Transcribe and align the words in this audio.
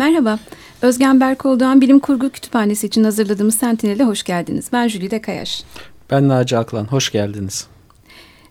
Merhaba, 0.00 0.38
Özgen 0.82 1.20
Berkoldoğan 1.20 1.80
Bilim 1.80 1.98
Kurgu 1.98 2.30
Kütüphanesi 2.30 2.86
için 2.86 3.04
hazırladığımız 3.04 3.54
Sentinel'e 3.54 4.04
hoş 4.04 4.22
geldiniz. 4.22 4.68
Ben 4.72 4.88
Jülide 4.88 5.20
Kayaş. 5.22 5.64
Ben 6.10 6.28
Naci 6.28 6.58
Aklan, 6.58 6.84
hoş 6.84 7.12
geldiniz. 7.12 7.66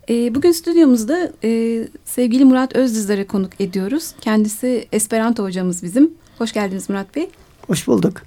E, 0.10 0.36
bugün 0.36 0.52
stüdyomuzda 0.52 1.32
e, 1.44 1.84
sevgili 2.06 2.46
Murat 2.46 2.76
Özdizler'e 2.76 3.28
konuk 3.28 3.62
ediyoruz. 3.62 4.12
Kendisi 4.22 4.88
Esperanto 4.92 5.44
hocamız 5.44 5.84
bizim. 5.84 6.12
Hoş 6.38 6.54
geldiniz 6.54 6.90
Murat 6.90 7.16
Bey. 7.16 7.30
Hoş 7.68 7.88
bulduk. 7.88 8.22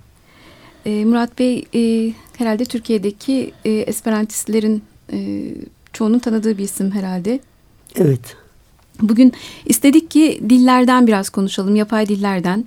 E, 0.87 1.05
Murat 1.05 1.39
Bey 1.39 1.65
e, 1.75 2.13
herhalde 2.37 2.65
Türkiye'deki 2.65 3.53
e, 3.65 3.71
Esperantistlerin 3.71 4.83
e, 5.13 5.49
çoğunun 5.93 6.19
tanıdığı 6.19 6.59
bir 6.59 6.65
isim 6.65 6.91
herhalde. 6.91 7.41
Evet. 7.97 8.37
Bugün 9.03 9.33
istedik 9.67 10.11
ki 10.11 10.41
dillerden 10.49 11.07
biraz 11.07 11.31
konuşalım, 11.31 11.77
yapay 11.77 12.09
dillerden. 12.09 12.65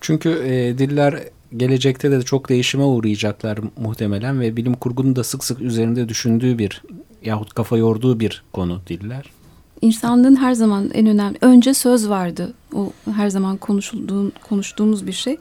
Çünkü 0.00 0.28
e, 0.30 0.78
diller 0.78 1.22
gelecekte 1.56 2.10
de 2.10 2.22
çok 2.22 2.48
değişime 2.48 2.84
uğrayacaklar 2.84 3.58
muhtemelen 3.76 4.40
ve 4.40 4.56
bilim 4.56 4.74
kurgunun 4.74 5.16
da 5.16 5.24
sık 5.24 5.44
sık 5.44 5.60
üzerinde 5.60 6.08
düşündüğü 6.08 6.58
bir 6.58 6.82
yahut 7.24 7.54
kafa 7.54 7.76
yorduğu 7.76 8.20
bir 8.20 8.44
konu 8.52 8.80
diller. 8.86 9.30
İnsanlığın 9.82 10.36
her 10.36 10.52
zaman 10.52 10.90
en 10.94 11.06
önemli, 11.06 11.38
önce 11.40 11.74
söz 11.74 12.08
vardı. 12.08 12.54
O 12.74 12.92
her 13.14 13.30
zaman 13.30 13.56
konuşulduğum, 13.56 14.32
konuştuğumuz 14.48 15.06
bir 15.06 15.12
şey. 15.12 15.36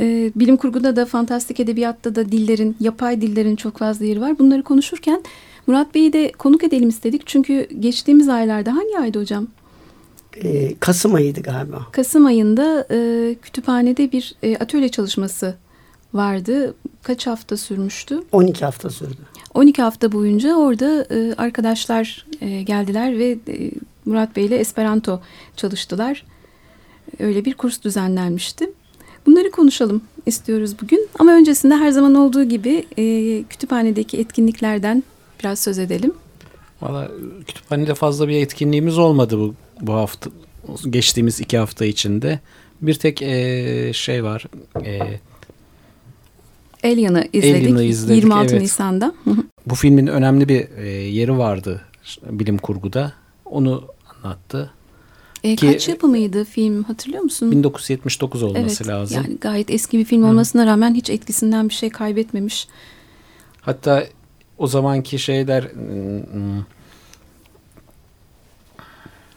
Ee, 0.00 0.32
bilim 0.36 0.56
kurguda 0.56 0.96
da, 0.96 1.06
fantastik 1.06 1.60
edebiyatta 1.60 2.14
da 2.14 2.32
dillerin, 2.32 2.76
yapay 2.80 3.20
dillerin 3.20 3.56
çok 3.56 3.78
fazla 3.78 4.04
yeri 4.04 4.20
var. 4.20 4.38
Bunları 4.38 4.62
konuşurken 4.62 5.22
Murat 5.66 5.94
Bey'i 5.94 6.12
de 6.12 6.32
konuk 6.32 6.64
edelim 6.64 6.88
istedik. 6.88 7.26
Çünkü 7.26 7.68
geçtiğimiz 7.80 8.28
aylarda 8.28 8.76
hangi 8.76 8.98
aydı 8.98 9.20
hocam? 9.20 9.46
Ee, 10.36 10.74
Kasım 10.80 11.14
ayıydı 11.14 11.40
galiba. 11.40 11.86
Kasım 11.92 12.26
ayında 12.26 12.86
e, 12.90 13.34
kütüphanede 13.42 14.12
bir 14.12 14.34
e, 14.42 14.56
atölye 14.56 14.88
çalışması 14.88 15.54
vardı. 16.14 16.74
Kaç 17.02 17.26
hafta 17.26 17.56
sürmüştü? 17.56 18.18
12 18.32 18.64
hafta 18.64 18.90
sürdü. 18.90 19.18
12 19.54 19.82
hafta 19.82 20.12
boyunca 20.12 20.54
orada 20.54 21.06
e, 21.10 21.34
arkadaşlar 21.34 22.26
e, 22.40 22.62
geldiler 22.62 23.18
ve 23.18 23.30
e, 23.48 23.70
Murat 24.04 24.36
Bey 24.36 24.46
ile 24.46 24.56
Esperanto 24.56 25.20
çalıştılar. 25.56 26.24
Öyle 27.18 27.44
bir 27.44 27.54
kurs 27.54 27.82
düzenlenmişti. 27.82 28.70
Bunları 29.26 29.50
konuşalım 29.50 30.02
istiyoruz 30.26 30.74
bugün. 30.82 31.08
Ama 31.18 31.32
öncesinde 31.32 31.76
her 31.76 31.90
zaman 31.90 32.14
olduğu 32.14 32.44
gibi 32.44 32.86
e, 32.98 33.42
kütüphanedeki 33.42 34.18
etkinliklerden 34.18 35.02
biraz 35.40 35.58
söz 35.58 35.78
edelim. 35.78 36.12
Valla 36.82 37.10
kütüphanede 37.46 37.94
fazla 37.94 38.28
bir 38.28 38.42
etkinliğimiz 38.42 38.98
olmadı 38.98 39.38
bu, 39.38 39.54
bu 39.80 39.92
hafta. 39.92 40.30
Geçtiğimiz 40.90 41.40
iki 41.40 41.58
hafta 41.58 41.84
içinde. 41.84 42.40
Bir 42.82 42.94
tek 42.94 43.22
e, 43.22 43.92
şey 43.94 44.24
var. 44.24 44.44
E, 44.84 45.20
Alien'ı 46.84 47.28
izledik. 47.32 47.56
Alien'ı 47.56 47.82
izledik 47.82 48.22
26 48.22 48.52
evet. 48.52 48.62
Nisan'da. 48.62 49.14
Bu 49.66 49.74
filmin 49.74 50.06
önemli 50.06 50.48
bir 50.48 50.68
e, 50.76 50.88
yeri 50.90 51.38
vardı 51.38 51.82
bilim 52.30 52.58
kurguda. 52.58 53.12
Onu 53.44 53.84
anlattı. 54.24 54.70
E, 55.44 55.56
Ki, 55.56 55.66
kaç 55.66 55.88
yapımıydı 55.88 56.44
film 56.44 56.82
hatırlıyor 56.82 57.22
musun? 57.22 57.52
1979 57.52 58.42
olması 58.42 58.84
evet, 58.84 58.88
lazım. 58.88 59.16
Yani 59.16 59.36
gayet 59.40 59.70
eski 59.70 59.98
bir 59.98 60.04
film 60.04 60.24
olmasına 60.24 60.62
Hı. 60.62 60.66
rağmen 60.66 60.94
hiç 60.94 61.10
etkisinden 61.10 61.68
bir 61.68 61.74
şey 61.74 61.90
kaybetmemiş. 61.90 62.68
Hatta 63.60 64.06
o 64.58 64.66
zamanki 64.66 65.18
şeyler 65.18 65.68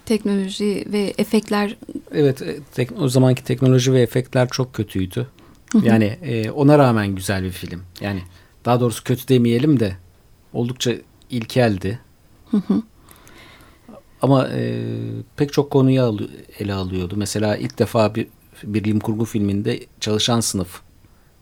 teknoloji 0.06 0.86
ve 0.88 1.14
efektler 1.18 1.76
evet 2.12 2.42
e, 2.42 2.59
tek, 2.73 3.02
o 3.02 3.09
zamanki 3.09 3.44
teknoloji 3.44 3.94
ve 3.94 4.02
efektler 4.02 4.50
çok 4.50 4.73
kötüydü. 4.73 5.28
Yani 5.84 6.06
e, 6.06 6.52
ona 6.52 6.80
rağmen 6.80 7.16
güzel 7.16 7.44
bir 7.44 7.52
film. 7.52 7.82
Yani 8.02 8.22
daha 8.66 8.80
doğrusu 8.80 9.04
kötü 9.04 9.28
demeyelim 9.28 9.80
de 9.80 9.98
oldukça 10.54 10.94
ilkeldi. 11.30 12.00
Ama 14.22 14.47
e, 14.47 14.84
pek 15.36 15.53
çok 15.53 15.72
konuyu 15.72 16.02
al, 16.02 16.20
ele 16.59 16.74
alıyordu. 16.74 17.14
Mesela 17.18 17.58
ilk 17.58 17.80
defa 17.80 18.16
bir, 18.16 18.28
bir 18.64 18.84
bilim 18.84 19.00
kurgu 19.00 19.25
filminde 19.25 19.80
çalışan 20.00 20.40
sınıf, 20.40 20.81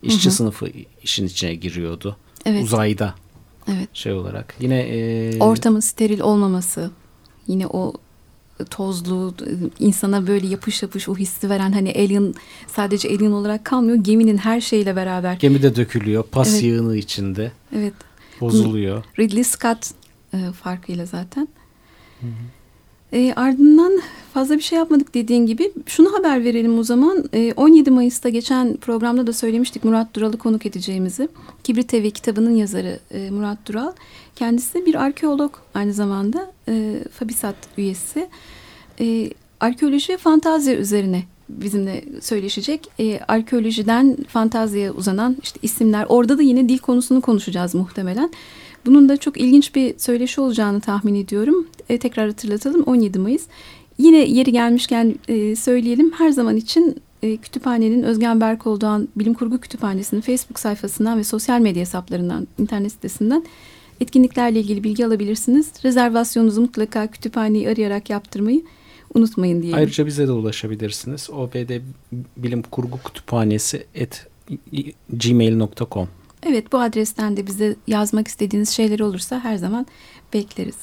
işçi 0.02 0.30
sınıfı 0.30 0.68
işin 1.02 1.26
içine 1.26 1.54
giriyordu. 1.54 2.16
Evet. 2.46 2.64
Uzayda. 2.64 3.14
Evet. 3.68 3.88
Şey 3.92 4.12
olarak. 4.12 4.54
Yine 4.60 4.80
e, 4.80 5.38
ortamın 5.38 5.80
steril 5.80 6.20
olmaması. 6.20 6.90
Yine 7.46 7.66
o 7.66 7.92
tozlu, 8.64 9.34
insana 9.78 10.26
böyle 10.26 10.46
yapış 10.46 10.82
yapış 10.82 11.08
o 11.08 11.16
hissi 11.16 11.50
veren 11.50 11.72
hani 11.72 11.92
alien 11.92 12.34
sadece 12.66 13.08
alien 13.08 13.32
olarak 13.32 13.64
kalmıyor. 13.64 13.96
Geminin 13.96 14.36
her 14.36 14.60
şeyle 14.60 14.96
beraber. 14.96 15.34
Gemi 15.34 15.62
de 15.62 15.76
dökülüyor. 15.76 16.22
Pas 16.22 16.52
evet. 16.52 16.62
yığını 16.62 16.96
içinde. 16.96 17.52
Evet. 17.76 17.94
Bozuluyor. 18.40 19.04
Ridley 19.18 19.44
Scott 19.44 19.90
e, 20.34 20.52
farkıyla 20.52 21.06
zaten. 21.06 21.48
Hı 22.20 22.26
hı. 22.26 22.30
E, 23.12 23.32
ardından 23.36 24.00
fazla 24.34 24.54
bir 24.54 24.62
şey 24.62 24.78
yapmadık 24.78 25.14
dediğin 25.14 25.46
gibi. 25.46 25.72
Şunu 25.86 26.12
haber 26.12 26.44
verelim 26.44 26.78
o 26.78 26.82
zaman. 26.82 27.24
E, 27.32 27.52
17 27.52 27.90
Mayıs'ta 27.90 28.28
geçen 28.28 28.76
programda 28.76 29.26
da 29.26 29.32
söylemiştik 29.32 29.84
Murat 29.84 30.14
Dural'ı 30.14 30.38
konuk 30.38 30.66
edeceğimizi. 30.66 31.28
Kibrit 31.64 31.94
Evi 31.94 32.10
kitabının 32.10 32.56
yazarı 32.56 32.98
e, 33.10 33.30
Murat 33.30 33.58
Dural. 33.66 33.92
Kendisi 34.36 34.86
bir 34.86 34.94
arkeolog 34.94 35.54
aynı 35.74 35.92
zamanda. 35.92 36.52
E, 36.68 37.04
Fabisat 37.12 37.56
üyesi. 37.78 38.28
E, 39.00 39.30
arkeoloji 39.60 40.12
ve 40.12 40.16
fantazya 40.16 40.76
üzerine 40.76 41.22
bizimle 41.48 42.04
söyleşecek. 42.20 42.88
E, 43.00 43.20
arkeolojiden 43.28 44.16
fantaziye 44.28 44.90
uzanan 44.90 45.36
işte 45.42 45.58
isimler. 45.62 46.06
Orada 46.08 46.38
da 46.38 46.42
yine 46.42 46.68
dil 46.68 46.78
konusunu 46.78 47.20
konuşacağız 47.20 47.74
muhtemelen. 47.74 48.30
Bunun 48.86 49.08
da 49.08 49.16
çok 49.16 49.40
ilginç 49.40 49.74
bir 49.74 49.98
söyleşi 49.98 50.40
olacağını 50.40 50.80
tahmin 50.80 51.14
ediyorum. 51.14 51.66
E, 51.88 51.98
tekrar 51.98 52.28
hatırlatalım 52.28 52.82
17 52.82 53.18
Mayıs. 53.18 53.42
Yine 53.98 54.18
yeri 54.18 54.52
gelmişken 54.52 55.14
e, 55.28 55.56
söyleyelim 55.56 56.12
her 56.12 56.30
zaman 56.30 56.56
için 56.56 56.96
e, 57.22 57.36
kütüphanenin 57.36 58.02
Özgen 58.02 58.40
Berkoldoğan 58.40 59.08
Bilim 59.16 59.34
Kurgu 59.34 59.60
Kütüphanesi'nin 59.60 60.20
Facebook 60.20 60.58
sayfasından 60.58 61.18
ve 61.18 61.24
sosyal 61.24 61.60
medya 61.60 61.80
hesaplarından, 61.80 62.48
internet 62.58 62.92
sitesinden 62.92 63.44
etkinliklerle 64.00 64.60
ilgili 64.60 64.84
bilgi 64.84 65.06
alabilirsiniz. 65.06 65.72
Rezervasyonunuzu 65.84 66.60
mutlaka 66.60 67.06
kütüphaneyi 67.06 67.68
arayarak 67.68 68.10
yaptırmayı 68.10 68.62
unutmayın 69.14 69.62
diye. 69.62 69.74
Ayrıca 69.74 70.06
bize 70.06 70.28
de 70.28 70.32
ulaşabilirsiniz. 70.32 71.30
OBD 71.30 71.80
Bilim 72.36 72.62
Kurgu 72.62 72.98
Kütüphanesi 73.04 73.86
at 74.02 74.26
gmail.com 75.12 76.08
Evet 76.46 76.72
bu 76.72 76.78
adresten 76.78 77.36
de 77.36 77.46
bize 77.46 77.76
yazmak 77.86 78.28
istediğiniz 78.28 78.68
şeyler 78.68 79.00
olursa 79.00 79.40
her 79.40 79.56
zaman 79.56 79.86
bekleriz. 80.34 80.76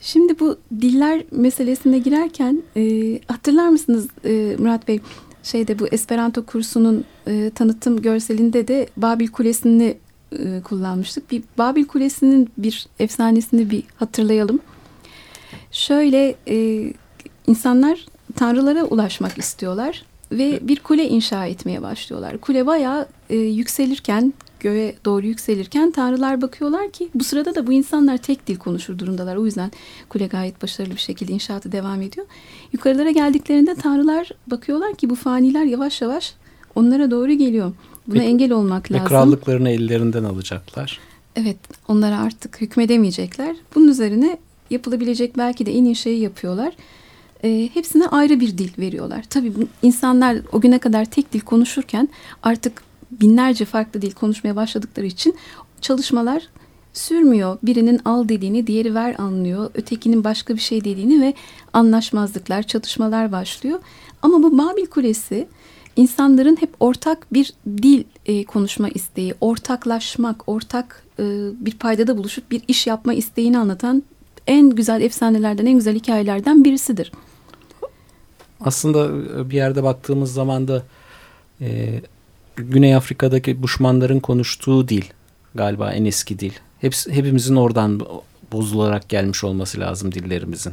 Şimdi 0.00 0.40
bu 0.40 0.58
diller 0.80 1.24
meselesine 1.30 1.98
girerken 1.98 2.62
e, 2.76 3.18
hatırlar 3.26 3.68
mısınız 3.68 4.08
e, 4.24 4.56
Murat 4.58 4.88
Bey? 4.88 5.00
Şeyde 5.42 5.78
bu 5.78 5.86
Esperanto 5.86 6.46
kursunun 6.46 7.04
e, 7.26 7.50
tanıtım 7.54 8.02
görselinde 8.02 8.68
de 8.68 8.88
Babil 8.96 9.28
Kulesi'ni 9.28 9.96
e, 10.38 10.62
kullanmıştık. 10.62 11.30
Bir 11.30 11.42
Babil 11.58 11.84
Kulesi'nin 11.84 12.50
bir 12.58 12.86
efsanesini 12.98 13.70
bir 13.70 13.82
hatırlayalım. 13.96 14.60
Şöyle 15.72 16.34
e, 16.48 16.92
insanlar 17.46 18.06
tanrılara 18.36 18.84
ulaşmak 18.84 19.38
istiyorlar 19.38 20.04
ve 20.32 20.58
bir 20.62 20.80
kule 20.80 21.08
inşa 21.08 21.46
etmeye 21.46 21.82
başlıyorlar. 21.82 22.38
Kule 22.38 22.66
bayağı 22.66 23.06
e, 23.30 23.36
yükselirken 23.36 24.34
göğe 24.60 24.94
doğru 25.04 25.26
yükselirken 25.26 25.90
tanrılar 25.90 26.42
bakıyorlar 26.42 26.90
ki 26.90 27.08
bu 27.14 27.24
sırada 27.24 27.54
da 27.54 27.66
bu 27.66 27.72
insanlar 27.72 28.16
tek 28.16 28.46
dil 28.46 28.56
konuşur 28.56 28.98
durumdalar. 28.98 29.36
O 29.36 29.44
yüzden 29.44 29.70
kule 30.08 30.26
gayet 30.26 30.62
başarılı 30.62 30.94
bir 30.94 31.00
şekilde 31.00 31.32
inşaatı 31.32 31.72
devam 31.72 32.02
ediyor. 32.02 32.26
Yukarılara 32.72 33.10
geldiklerinde 33.10 33.74
tanrılar 33.74 34.30
bakıyorlar 34.46 34.94
ki 34.94 35.10
bu 35.10 35.14
faniler 35.14 35.64
yavaş 35.64 36.02
yavaş 36.02 36.34
onlara 36.74 37.10
doğru 37.10 37.32
geliyor. 37.32 37.72
Buna 38.06 38.20
ve, 38.20 38.24
engel 38.24 38.52
olmak 38.52 38.90
ve 38.90 38.94
lazım. 38.94 39.04
Ve 39.04 39.08
krallıklarını 39.08 39.70
ellerinden 39.70 40.24
alacaklar. 40.24 40.98
Evet 41.36 41.56
onlara 41.88 42.18
artık 42.18 42.60
hükmedemeyecekler. 42.60 43.56
Bunun 43.74 43.88
üzerine 43.88 44.38
yapılabilecek 44.70 45.38
belki 45.38 45.66
de 45.66 45.72
en 45.72 45.84
iyi 45.84 45.96
şeyi 45.96 46.20
yapıyorlar. 46.20 46.74
E, 47.44 47.70
hepsine 47.74 48.06
ayrı 48.06 48.40
bir 48.40 48.58
dil 48.58 48.70
veriyorlar. 48.78 49.24
Tabii 49.30 49.52
insanlar 49.82 50.38
o 50.52 50.60
güne 50.60 50.78
kadar 50.78 51.04
tek 51.04 51.32
dil 51.32 51.40
konuşurken 51.40 52.08
artık 52.42 52.82
binlerce 53.10 53.64
farklı 53.64 54.02
dil 54.02 54.12
konuşmaya 54.12 54.56
başladıkları 54.56 55.06
için 55.06 55.36
çalışmalar 55.80 56.48
sürmüyor. 56.92 57.58
Birinin 57.62 58.00
al 58.04 58.28
dediğini 58.28 58.66
diğeri 58.66 58.94
ver 58.94 59.14
anlıyor. 59.18 59.70
Ötekinin 59.74 60.24
başka 60.24 60.54
bir 60.54 60.60
şey 60.60 60.84
dediğini 60.84 61.20
ve 61.20 61.34
anlaşmazlıklar, 61.72 62.62
çatışmalar 62.62 63.32
başlıyor. 63.32 63.78
Ama 64.22 64.42
bu 64.42 64.58
Babil 64.58 64.86
Kulesi 64.86 65.48
insanların 65.96 66.56
hep 66.60 66.70
ortak 66.80 67.26
bir 67.32 67.52
dil 67.66 68.04
e, 68.26 68.44
konuşma 68.44 68.88
isteği, 68.88 69.34
ortaklaşmak, 69.40 70.48
ortak 70.48 71.02
e, 71.18 71.24
bir 71.60 71.78
paydada 71.78 72.18
buluşup 72.18 72.50
bir 72.50 72.62
iş 72.68 72.86
yapma 72.86 73.14
isteğini 73.14 73.58
anlatan 73.58 74.02
en 74.46 74.70
güzel 74.70 75.00
efsanelerden, 75.00 75.66
en 75.66 75.74
güzel 75.74 75.94
hikayelerden 75.94 76.64
birisidir. 76.64 77.12
aslında 78.60 79.10
bir 79.50 79.56
yerde 79.56 79.82
baktığımız 79.82 80.32
zaman 80.32 80.68
da 80.68 80.82
e, 81.60 82.00
Güney 82.56 82.94
Afrika'daki 82.94 83.62
Buşmanların 83.62 84.20
konuştuğu 84.20 84.88
dil 84.88 85.04
galiba 85.54 85.92
en 85.92 86.04
eski 86.04 86.38
dil. 86.38 86.52
Hepsi, 86.80 87.12
hepimizin 87.12 87.56
oradan 87.56 88.00
bozularak 88.52 89.08
gelmiş 89.08 89.44
olması 89.44 89.80
lazım 89.80 90.12
dillerimizin. 90.12 90.72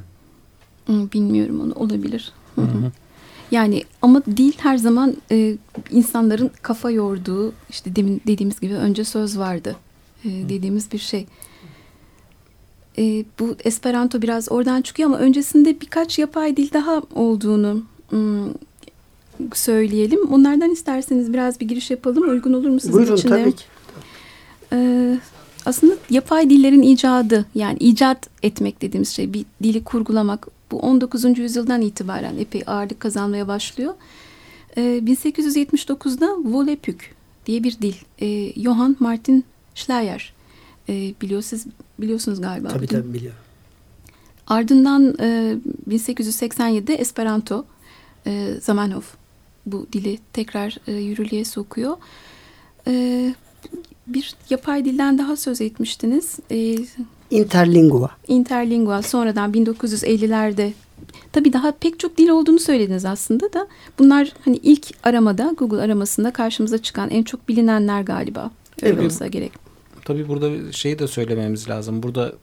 Bilmiyorum 0.89 1.61
onu 1.61 1.73
olabilir. 1.73 2.31
Hı 2.55 2.61
hı. 2.61 2.91
Yani 3.51 3.83
ama 4.01 4.23
dil 4.25 4.53
her 4.57 4.77
zaman 4.77 5.15
e, 5.31 5.57
insanların 5.91 6.51
kafa 6.61 6.91
yorduğu 6.91 7.53
işte 7.69 7.95
demin 7.95 8.21
dediğimiz 8.27 8.59
gibi 8.59 8.73
önce 8.73 9.03
söz 9.03 9.37
vardı 9.37 9.75
e, 10.25 10.29
dediğimiz 10.29 10.91
bir 10.91 10.97
şey. 10.97 11.25
E, 12.97 13.25
bu 13.39 13.55
Esperanto 13.63 14.21
biraz 14.21 14.51
oradan 14.51 14.81
çıkıyor 14.81 15.09
ama 15.09 15.17
öncesinde 15.17 15.81
birkaç 15.81 16.19
yapay 16.19 16.57
dil 16.57 16.73
daha 16.73 17.01
olduğunu 17.15 17.83
ım, 18.13 18.53
söyleyelim. 19.53 20.31
Onlardan 20.31 20.71
isterseniz 20.71 21.33
biraz 21.33 21.59
bir 21.59 21.67
giriş 21.67 21.91
yapalım. 21.91 22.29
Uygun 22.29 22.53
olur 22.53 22.69
mu 22.69 22.79
sizin 22.79 22.95
Buyurun, 22.95 23.15
için 23.15 23.29
tabii 23.29 23.55
ki. 23.55 23.63
Ee, 24.73 25.19
aslında 25.65 25.93
yapay 26.09 26.49
dillerin 26.49 26.81
icadı 26.81 27.45
yani 27.55 27.77
icat 27.77 28.27
etmek 28.43 28.81
dediğimiz 28.81 29.09
şey 29.09 29.33
bir 29.33 29.45
dili 29.63 29.83
kurgulamak 29.83 30.47
bu 30.71 30.79
19. 30.79 31.37
yüzyıldan 31.37 31.81
itibaren 31.81 32.37
epey 32.37 32.63
ağırlık 32.67 32.99
kazanmaya 32.99 33.47
başlıyor. 33.47 33.93
Ee, 34.77 34.81
1879'da 34.81 36.27
Volepük 36.43 37.15
diye 37.45 37.63
bir 37.63 37.77
dil. 37.81 37.95
Ee, 38.21 38.61
Johann 38.61 38.95
Martin 38.99 39.45
Schleyer 39.75 40.33
ee, 40.89 41.13
biliyor 41.21 41.41
siz 41.41 41.65
biliyorsunuz 41.99 42.41
galiba. 42.41 42.67
Tabii 42.67 42.87
tabii 42.87 43.13
biliyorum. 43.13 43.39
Ardından 44.47 45.15
e, 45.19 45.57
1887'de 45.89 46.93
Esperanto 46.93 47.65
e, 48.27 48.53
Zamenhof 48.61 49.13
bu 49.65 49.87
dili 49.93 50.19
tekrar 50.33 50.77
e, 50.87 50.93
yürürlüğe 50.93 51.45
sokuyor. 51.45 51.97
E, 52.87 53.35
bir 54.07 54.35
yapay 54.49 54.85
dilden 54.85 55.17
daha 55.17 55.35
söz 55.35 55.61
etmiştiniz. 55.61 56.39
E, 56.51 56.77
Interlingua. 57.31 58.09
Interlingua 58.27 59.01
sonradan 59.01 59.51
1950'lerde 59.51 60.71
tabii 61.31 61.53
daha 61.53 61.71
pek 61.71 61.99
çok 61.99 62.17
dil 62.17 62.29
olduğunu 62.29 62.59
söylediniz 62.59 63.05
aslında 63.05 63.53
da 63.53 63.67
bunlar 63.99 64.33
hani 64.45 64.57
ilk 64.63 64.87
aramada 65.03 65.53
Google 65.57 65.81
aramasında 65.81 66.33
karşımıza 66.33 66.77
çıkan 66.77 67.09
en 67.09 67.23
çok 67.23 67.49
bilinenler 67.49 68.01
galiba. 68.01 68.51
Öyle 68.81 68.93
evet. 68.93 69.05
olsa 69.05 69.27
gerek. 69.27 69.51
Tabii 70.05 70.27
burada 70.27 70.71
şeyi 70.71 70.99
de 70.99 71.07
söylememiz 71.07 71.69
lazım. 71.69 72.03
Burada 72.03 72.33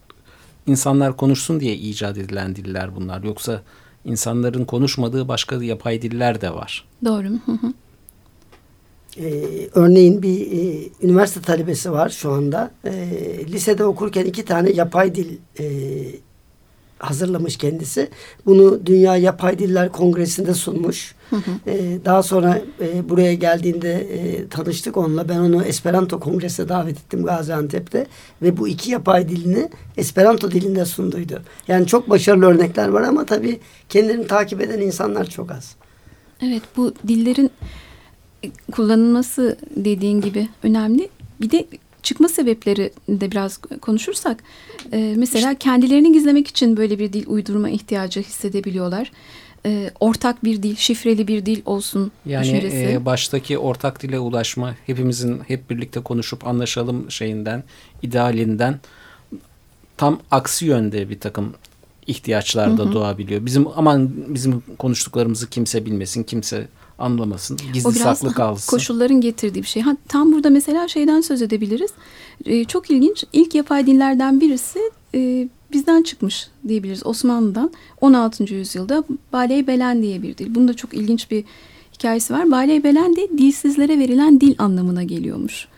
insanlar 0.67 1.17
konuşsun 1.17 1.61
diye 1.61 1.75
icat 1.75 2.19
edilen 2.19 2.57
diller 2.57 2.97
bunlar. 2.97 3.23
Yoksa 3.23 3.63
insanların 4.05 4.65
konuşmadığı 4.65 5.29
başka 5.29 5.65
yapay 5.65 6.03
diller 6.03 6.41
de 6.41 6.55
var. 6.55 6.85
Doğru. 7.05 7.29
Hı 7.29 7.53
hı. 7.53 7.73
Ee, 9.19 9.69
örneğin 9.75 10.23
bir 10.23 10.41
e, 10.41 10.89
üniversite 11.03 11.41
talebesi 11.41 11.93
var 11.93 12.09
şu 12.09 12.31
anda. 12.31 12.71
E, 12.85 12.93
lisede 13.47 13.85
okurken 13.85 14.25
iki 14.25 14.45
tane 14.45 14.71
yapay 14.71 15.15
dil 15.15 15.39
e, 15.61 15.65
hazırlamış 16.99 17.57
kendisi. 17.57 18.09
Bunu 18.47 18.87
Dünya 18.87 19.17
Yapay 19.17 19.59
Diller 19.59 19.93
Kongresi'nde 19.93 20.55
sunmuş. 20.55 21.15
Hı 21.31 21.37
hı. 21.37 21.71
E, 21.71 22.05
daha 22.05 22.23
sonra 22.23 22.63
e, 22.81 23.09
buraya 23.09 23.35
geldiğinde 23.35 23.93
e, 23.93 24.49
tanıştık 24.49 24.97
onunla. 24.97 25.29
Ben 25.29 25.39
onu 25.39 25.65
Esperanto 25.65 26.21
Kongresi'ne 26.21 26.69
davet 26.69 26.99
ettim 26.99 27.25
Gaziantep'te. 27.25 28.07
Ve 28.43 28.57
bu 28.57 28.69
iki 28.69 28.91
yapay 28.91 29.29
dilini 29.29 29.71
Esperanto 29.97 30.51
dilinde 30.51 30.85
sunduydu. 30.85 31.43
Yani 31.69 31.87
çok 31.87 32.11
başarılı 32.11 32.47
örnekler 32.47 32.89
var 32.89 33.03
ama 33.03 33.27
tabii 33.27 33.61
kendilerini 33.89 34.27
takip 34.27 34.61
eden 34.61 34.81
insanlar 34.81 35.25
çok 35.25 35.51
az. 35.51 35.77
Evet 36.43 36.63
bu 36.77 36.95
dillerin 37.09 37.51
kullanılması 38.73 39.57
dediğin 39.77 40.21
gibi 40.21 40.49
önemli. 40.63 41.09
Bir 41.41 41.51
de 41.51 41.67
çıkma 42.03 42.29
sebepleri 42.29 42.93
de 43.09 43.31
biraz 43.31 43.57
konuşursak 43.57 44.43
e, 44.93 45.15
mesela 45.17 45.55
kendilerini 45.55 46.13
gizlemek 46.13 46.49
için 46.49 46.77
böyle 46.77 46.99
bir 46.99 47.13
dil 47.13 47.27
uydurma 47.27 47.71
ihtiyacı 47.71 48.21
hissedebiliyorlar. 48.21 49.13
E, 49.67 49.91
ortak 50.01 50.45
bir 50.45 50.63
dil, 50.63 50.77
şifreli 50.77 51.29
bir 51.29 51.47
dil 51.47 51.63
olsun 51.67 52.13
yani 52.27 52.71
e, 52.73 53.05
baştaki 53.05 53.59
ortak 53.59 54.03
dile 54.03 54.19
ulaşma, 54.19 54.75
hepimizin 54.87 55.41
hep 55.47 55.71
birlikte 55.71 56.01
konuşup 56.01 56.47
anlaşalım 56.47 57.11
şeyinden, 57.11 57.65
idealinden 58.03 58.81
tam 59.97 60.21
aksi 60.31 60.67
yönde 60.67 61.11
bir 61.11 61.21
takım 61.21 61.55
ihtiyaçlar 62.07 62.79
da 62.79 62.83
hı 62.83 62.89
hı. 62.89 62.93
doğabiliyor. 62.93 63.47
Bizim 63.47 63.67
aman 63.77 64.11
bizim 64.29 64.63
konuştuklarımızı 64.79 65.51
kimse 65.51 65.87
bilmesin, 65.87 66.23
kimse 66.23 66.69
anlamasın, 66.99 67.59
gizli 67.73 67.89
o 67.89 67.95
biraz 67.95 68.19
saklı 68.19 68.35
kalsın. 68.35 68.71
Koşulların 68.71 69.21
getirdiği 69.21 69.63
bir 69.63 69.69
şey. 69.69 69.83
Ha, 69.83 69.97
tam 70.09 70.33
burada 70.33 70.51
mesela 70.51 70.89
şeyden 70.89 71.21
söz 71.21 71.43
edebiliriz. 71.43 71.91
Ee, 72.45 72.65
çok 72.65 72.91
ilginç. 72.91 73.25
İlk 73.33 73.55
yapay 73.55 73.87
dillerden 73.87 74.41
birisi 74.41 74.79
e, 75.15 75.49
bizden 75.73 76.03
çıkmış 76.03 76.49
diyebiliriz. 76.69 77.07
Osmanlı'dan 77.07 77.71
16. 78.01 78.55
yüzyılda 78.55 79.05
Baley 79.33 79.67
Belen 79.67 80.03
diye 80.03 80.23
bir 80.23 80.39
dil. 80.39 80.55
Bunda 80.55 80.75
çok 80.75 80.95
ilginç 80.95 81.31
bir 81.31 81.45
hikayesi 81.93 82.35
var. 82.35 82.51
Baley 82.51 82.85
Belen 82.85 83.17
de 83.17 83.29
dilsizlere 83.39 83.99
verilen 83.99 84.41
dil 84.41 84.55
anlamına 84.59 85.03
geliyormuş. 85.03 85.69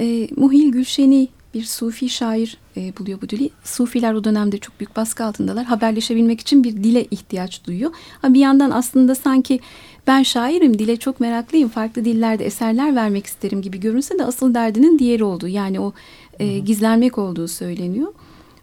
E, 0.00 0.28
Muhil 0.36 0.72
Gülşeni 0.72 1.28
bir 1.54 1.64
Sufi 1.64 2.08
şair 2.08 2.58
e, 2.76 2.92
buluyor 2.98 3.20
bu 3.20 3.28
dili. 3.28 3.50
Sufiler 3.64 4.14
o 4.14 4.24
dönemde 4.24 4.58
çok 4.58 4.80
büyük 4.80 4.96
baskı 4.96 5.24
altındalar. 5.24 5.64
Haberleşebilmek 5.64 6.40
için 6.40 6.64
bir 6.64 6.72
dile 6.72 7.04
ihtiyaç 7.04 7.66
duyuyor. 7.66 7.90
Ha 8.22 8.34
bir 8.34 8.40
yandan 8.40 8.70
aslında 8.70 9.14
sanki 9.14 9.60
ben 10.06 10.22
şairim, 10.22 10.78
dile 10.78 10.96
çok 10.96 11.20
meraklıyım, 11.20 11.68
farklı 11.68 12.04
dillerde 12.04 12.46
eserler 12.46 12.96
vermek 12.96 13.26
isterim 13.26 13.62
gibi 13.62 13.80
görünse 13.80 14.18
de 14.18 14.24
asıl 14.24 14.54
derdinin 14.54 14.98
diğeri 14.98 15.24
olduğu 15.24 15.48
yani 15.48 15.80
o 15.80 15.92
e, 16.38 16.58
gizlenmek 16.58 17.18
olduğu 17.18 17.48
söyleniyor. 17.48 18.12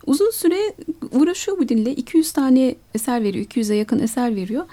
Uzun 0.06 0.32
süre 0.32 0.74
uğraşıyor 1.12 1.58
bu 1.58 1.70
dille. 1.70 1.96
200 1.96 2.32
tane 2.32 2.76
eser 2.96 3.24
veriyor, 3.24 3.46
200'e 3.46 3.76
yakın 3.76 4.00
eser 4.00 4.36
veriyor. 4.36 4.66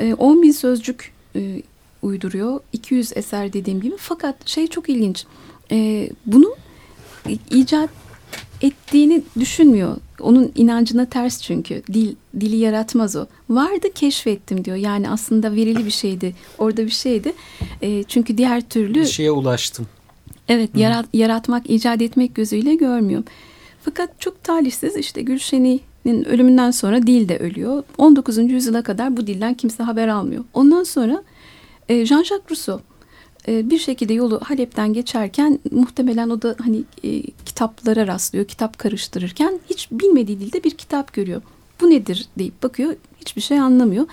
E, 0.00 0.14
10 0.14 0.42
bin 0.42 0.52
sözcük 0.52 1.12
e, 1.36 1.62
uyduruyor. 2.02 2.60
200 2.72 3.16
eser 3.16 3.52
dediğim 3.52 3.80
gibi. 3.80 3.94
Fakat 3.98 4.48
şey 4.48 4.66
çok 4.66 4.88
ilginç. 4.88 5.24
E, 5.70 6.08
bunu 6.26 6.54
icat 7.50 7.90
ettiğini 8.62 9.22
düşünmüyor. 9.40 9.96
Onun 10.20 10.52
inancına 10.54 11.06
ters 11.06 11.42
çünkü. 11.42 11.82
Dil 11.92 12.14
dili 12.40 12.56
yaratmaz 12.56 13.16
o. 13.16 13.26
Vardı 13.50 13.86
keşfettim 13.94 14.64
diyor. 14.64 14.76
Yani 14.76 15.10
aslında 15.10 15.52
verili 15.52 15.86
bir 15.86 15.90
şeydi. 15.90 16.34
Orada 16.58 16.84
bir 16.84 16.90
şeydi. 16.90 17.32
E, 17.82 18.02
çünkü 18.02 18.38
diğer 18.38 18.60
türlü 18.68 18.94
bir 19.00 19.06
şeye 19.06 19.30
ulaştım. 19.30 19.86
Evet, 20.48 20.70
yarat, 20.76 21.06
yaratmak, 21.12 21.70
icat 21.70 22.02
etmek 22.02 22.34
gözüyle 22.34 22.74
görmüyor. 22.74 23.22
Fakat 23.82 24.20
çok 24.20 24.44
talihsiz 24.44 24.96
işte 24.96 25.22
Gülşeni'nin 25.22 26.24
ölümünden 26.24 26.70
sonra 26.70 27.06
dil 27.06 27.28
de 27.28 27.38
ölüyor. 27.38 27.82
19. 27.98 28.38
yüzyıla 28.38 28.82
kadar 28.82 29.16
bu 29.16 29.26
dilden 29.26 29.54
kimse 29.54 29.82
haber 29.82 30.08
almıyor. 30.08 30.44
Ondan 30.54 30.82
sonra 30.82 31.22
e, 31.88 31.94
Jean-Jacques 32.06 32.50
Rousseau 32.50 32.80
e, 33.48 33.70
bir 33.70 33.78
şekilde 33.78 34.12
yolu 34.12 34.40
Halep'ten 34.44 34.92
geçerken 34.92 35.58
muhtemelen 35.70 36.30
o 36.30 36.42
da 36.42 36.56
hani 36.58 36.84
e, 37.04 37.22
kitaplara 37.22 38.06
rastlıyor. 38.06 38.44
Kitap 38.44 38.78
karıştırırken 38.78 39.60
hiç 39.70 39.88
bilmediği 39.90 40.40
dilde 40.40 40.64
bir 40.64 40.70
kitap 40.70 41.12
görüyor. 41.12 41.42
Bu 41.80 41.90
nedir 41.90 42.28
deyip 42.38 42.62
bakıyor. 42.62 42.94
Hiçbir 43.20 43.42
şey 43.42 43.60
anlamıyor. 43.60 44.06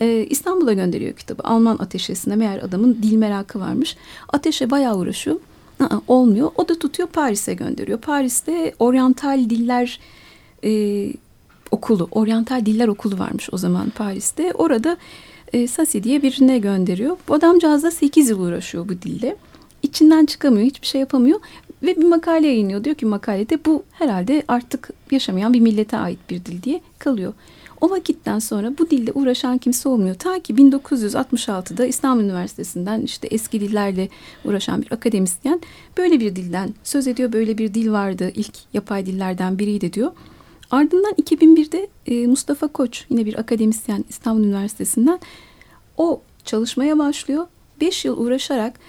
E, 0.00 0.26
İstanbul'a 0.30 0.72
gönderiyor 0.72 1.12
kitabı. 1.12 1.42
Alman 1.42 1.78
ateşesine 1.78 2.36
meğer 2.36 2.58
adamın 2.58 2.98
dil 3.02 3.16
merakı 3.16 3.60
varmış. 3.60 3.96
Ateşe 4.28 4.70
bayağı 4.70 4.96
uğraşıyor. 4.96 5.36
Aa, 5.80 6.00
olmuyor. 6.08 6.50
O 6.56 6.68
da 6.68 6.78
tutuyor 6.78 7.08
Paris'e 7.08 7.54
gönderiyor. 7.54 7.98
Paris'te 7.98 8.74
oryantal 8.78 9.50
diller 9.50 10.00
e, 10.64 11.12
okulu, 11.70 12.08
oryantal 12.10 12.66
diller 12.66 12.88
okulu 12.88 13.18
varmış 13.18 13.48
o 13.52 13.58
zaman 13.58 13.90
Paris'te. 13.90 14.52
Orada 14.52 14.96
e, 15.52 15.66
Sasi 15.66 16.02
diye 16.02 16.22
birine 16.22 16.58
gönderiyor. 16.58 17.16
Bu 17.28 17.34
adamcağız 17.34 17.82
da 17.82 17.90
8 17.90 18.30
yıl 18.30 18.40
uğraşıyor 18.40 18.88
bu 18.88 19.02
dille. 19.02 19.36
İçinden 19.82 20.26
çıkamıyor, 20.26 20.66
hiçbir 20.66 20.86
şey 20.86 21.00
yapamıyor. 21.00 21.40
Ve 21.82 21.96
bir 21.96 22.04
makale 22.04 22.46
yayınlıyor. 22.46 22.84
Diyor 22.84 22.96
ki 22.96 23.06
makalede 23.06 23.64
bu 23.64 23.82
herhalde 23.92 24.42
artık 24.48 24.90
yaşamayan 25.10 25.52
bir 25.52 25.60
millete 25.60 25.96
ait 25.96 26.18
bir 26.30 26.44
dil 26.44 26.62
diye 26.62 26.80
kalıyor. 26.98 27.32
O 27.80 27.90
vakitten 27.90 28.38
sonra 28.38 28.78
bu 28.78 28.90
dilde 28.90 29.12
uğraşan 29.12 29.58
kimse 29.58 29.88
olmuyor. 29.88 30.14
Ta 30.14 30.38
ki 30.38 30.54
1966'da 30.54 31.86
İstanbul 31.86 32.24
Üniversitesi'nden 32.24 33.00
işte 33.00 33.28
eski 33.30 33.60
dillerle 33.60 34.08
uğraşan 34.44 34.82
bir 34.82 34.92
akademisyen 34.92 35.60
böyle 35.96 36.20
bir 36.20 36.36
dilden 36.36 36.74
söz 36.84 37.06
ediyor. 37.06 37.32
Böyle 37.32 37.58
bir 37.58 37.74
dil 37.74 37.90
vardı 37.90 38.32
ilk 38.34 38.54
yapay 38.72 39.06
dillerden 39.06 39.58
biriydi 39.58 39.92
diyor. 39.92 40.12
Ardından 40.70 41.12
2001'de 41.12 41.88
e, 42.06 42.26
Mustafa 42.26 42.66
Koç 42.66 43.04
yine 43.10 43.26
bir 43.26 43.38
akademisyen 43.38 44.04
İstanbul 44.08 44.44
Üniversitesi'nden 44.44 45.18
o 45.96 46.20
çalışmaya 46.44 46.98
başlıyor. 46.98 47.46
Beş 47.80 48.04
yıl 48.04 48.18
uğraşarak 48.18 48.80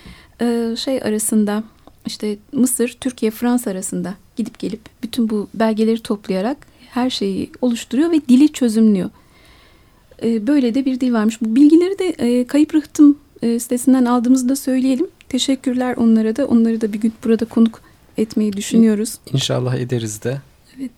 e, 0.41 0.75
şey 0.77 1.01
arasında 1.01 1.63
işte 2.05 2.37
Mısır, 2.53 2.97
Türkiye, 3.01 3.31
Fransa 3.31 3.71
arasında 3.71 4.13
gidip 4.35 4.59
gelip 4.59 4.81
bütün 5.03 5.29
bu 5.29 5.47
belgeleri 5.53 5.99
toplayarak 5.99 6.57
her 6.89 7.09
şeyi 7.09 7.51
oluşturuyor 7.61 8.11
ve 8.11 8.21
dili 8.29 8.53
çözümlüyor. 8.53 9.09
E, 10.23 10.47
böyle 10.47 10.73
de 10.73 10.85
bir 10.85 10.99
dil 10.99 11.13
varmış. 11.13 11.41
Bu 11.41 11.55
bilgileri 11.55 11.99
de 11.99 12.05
e, 12.07 12.47
Kayıp 12.47 12.75
Rıhtım 12.75 13.17
e, 13.41 13.59
sitesinden 13.59 14.05
aldığımızı 14.05 14.49
da 14.49 14.55
söyleyelim. 14.55 15.07
Teşekkürler 15.29 15.95
onlara 15.97 16.35
da. 16.35 16.45
Onları 16.45 16.81
da 16.81 16.93
bir 16.93 16.99
gün 16.99 17.13
burada 17.23 17.45
konuk 17.45 17.81
etmeyi 18.17 18.53
düşünüyoruz. 18.53 19.17
İnşallah 19.33 19.75
ederiz 19.75 20.23
de. 20.23 20.41
Evet. 20.77 20.91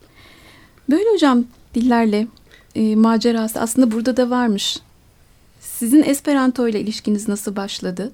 Böyle 0.90 1.10
hocam 1.12 1.44
dillerle 1.74 2.26
e, 2.74 2.96
macerası 2.96 3.60
aslında 3.60 3.90
burada 3.90 4.16
da 4.16 4.30
varmış. 4.30 4.78
Sizin 5.60 6.02
Esperanto 6.02 6.68
ile 6.68 6.80
ilişkiniz 6.80 7.28
nasıl 7.28 7.56
başladı? 7.56 8.12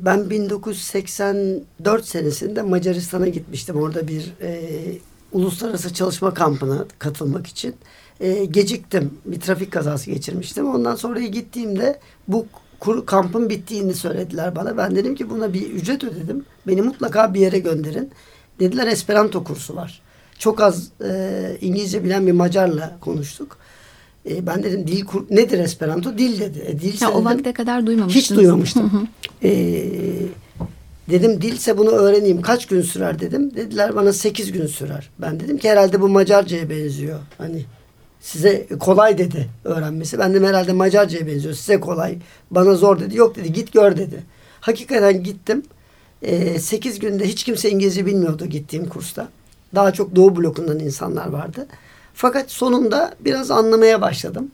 Ben 0.00 0.30
1984 0.30 2.04
senesinde 2.04 2.62
Macaristan'a 2.62 3.28
gitmiştim. 3.28 3.76
Orada 3.76 4.08
bir 4.08 4.32
e, 4.40 4.60
uluslararası 5.32 5.94
çalışma 5.94 6.34
kampına 6.34 6.84
katılmak 6.98 7.46
için. 7.46 7.74
E, 8.20 8.44
geciktim. 8.44 9.18
Bir 9.24 9.40
trafik 9.40 9.72
kazası 9.72 10.10
geçirmiştim. 10.10 10.74
Ondan 10.74 10.94
sonra 10.94 11.20
gittiğimde 11.20 12.00
bu 12.28 12.46
kur, 12.80 13.06
kampın 13.06 13.50
bittiğini 13.50 13.94
söylediler 13.94 14.56
bana. 14.56 14.76
Ben 14.76 14.96
dedim 14.96 15.14
ki 15.14 15.30
buna 15.30 15.52
bir 15.52 15.70
ücret 15.70 16.04
ödedim. 16.04 16.44
Beni 16.66 16.82
mutlaka 16.82 17.34
bir 17.34 17.40
yere 17.40 17.58
gönderin. 17.58 18.10
Dediler 18.60 18.86
Esperanto 18.86 19.44
kursu 19.44 19.76
var. 19.76 20.05
Çok 20.38 20.60
az 20.60 20.88
e, 21.04 21.58
İngilizce 21.60 22.04
bilen 22.04 22.26
bir 22.26 22.32
Macarla 22.32 22.96
konuştuk. 23.00 23.58
E, 24.30 24.46
ben 24.46 24.62
dedim 24.62 24.86
dil 24.86 25.04
kur, 25.04 25.24
nedir 25.30 25.58
Esperanto? 25.58 26.18
Dil 26.18 26.40
dedi. 26.40 26.64
E, 26.66 26.80
dilse 26.80 27.04
ya, 27.04 27.12
o 27.12 27.24
vakte 27.24 27.52
kadar 27.52 27.86
duymamıştınız. 27.86 28.24
Hiç 28.24 28.36
duymamıştım. 28.36 29.08
e, 29.42 29.50
dedim 31.10 31.42
dilse 31.42 31.78
bunu 31.78 31.90
öğreneyim. 31.90 32.42
Kaç 32.42 32.66
gün 32.66 32.82
sürer 32.82 33.20
dedim. 33.20 33.54
Dediler 33.56 33.96
bana 33.96 34.12
sekiz 34.12 34.52
gün 34.52 34.66
sürer. 34.66 35.10
Ben 35.18 35.40
dedim 35.40 35.58
ki 35.58 35.70
herhalde 35.70 36.00
bu 36.00 36.08
Macarca'ya 36.08 36.70
benziyor. 36.70 37.18
Hani 37.38 37.64
size 38.20 38.66
kolay 38.80 39.18
dedi 39.18 39.48
öğrenmesi. 39.64 40.18
Ben 40.18 40.34
de 40.34 40.46
herhalde 40.46 40.72
Macarca'ya 40.72 41.26
benziyor. 41.26 41.54
Size 41.54 41.80
kolay. 41.80 42.18
Bana 42.50 42.74
zor 42.74 43.00
dedi. 43.00 43.16
Yok 43.16 43.36
dedi 43.36 43.52
git 43.52 43.72
gör 43.72 43.96
dedi. 43.96 44.22
Hakikaten 44.60 45.22
gittim. 45.22 45.62
E, 46.22 46.58
8 46.58 46.98
günde 46.98 47.28
hiç 47.28 47.44
kimse 47.44 47.70
İngilizce 47.70 48.06
bilmiyordu 48.06 48.46
gittiğim 48.46 48.88
kursta. 48.88 49.28
Daha 49.74 49.92
çok 49.92 50.16
Doğu 50.16 50.36
blokundan 50.36 50.78
insanlar 50.78 51.26
vardı. 51.28 51.66
Fakat 52.14 52.50
sonunda 52.50 53.14
biraz 53.20 53.50
anlamaya 53.50 54.00
başladım. 54.00 54.50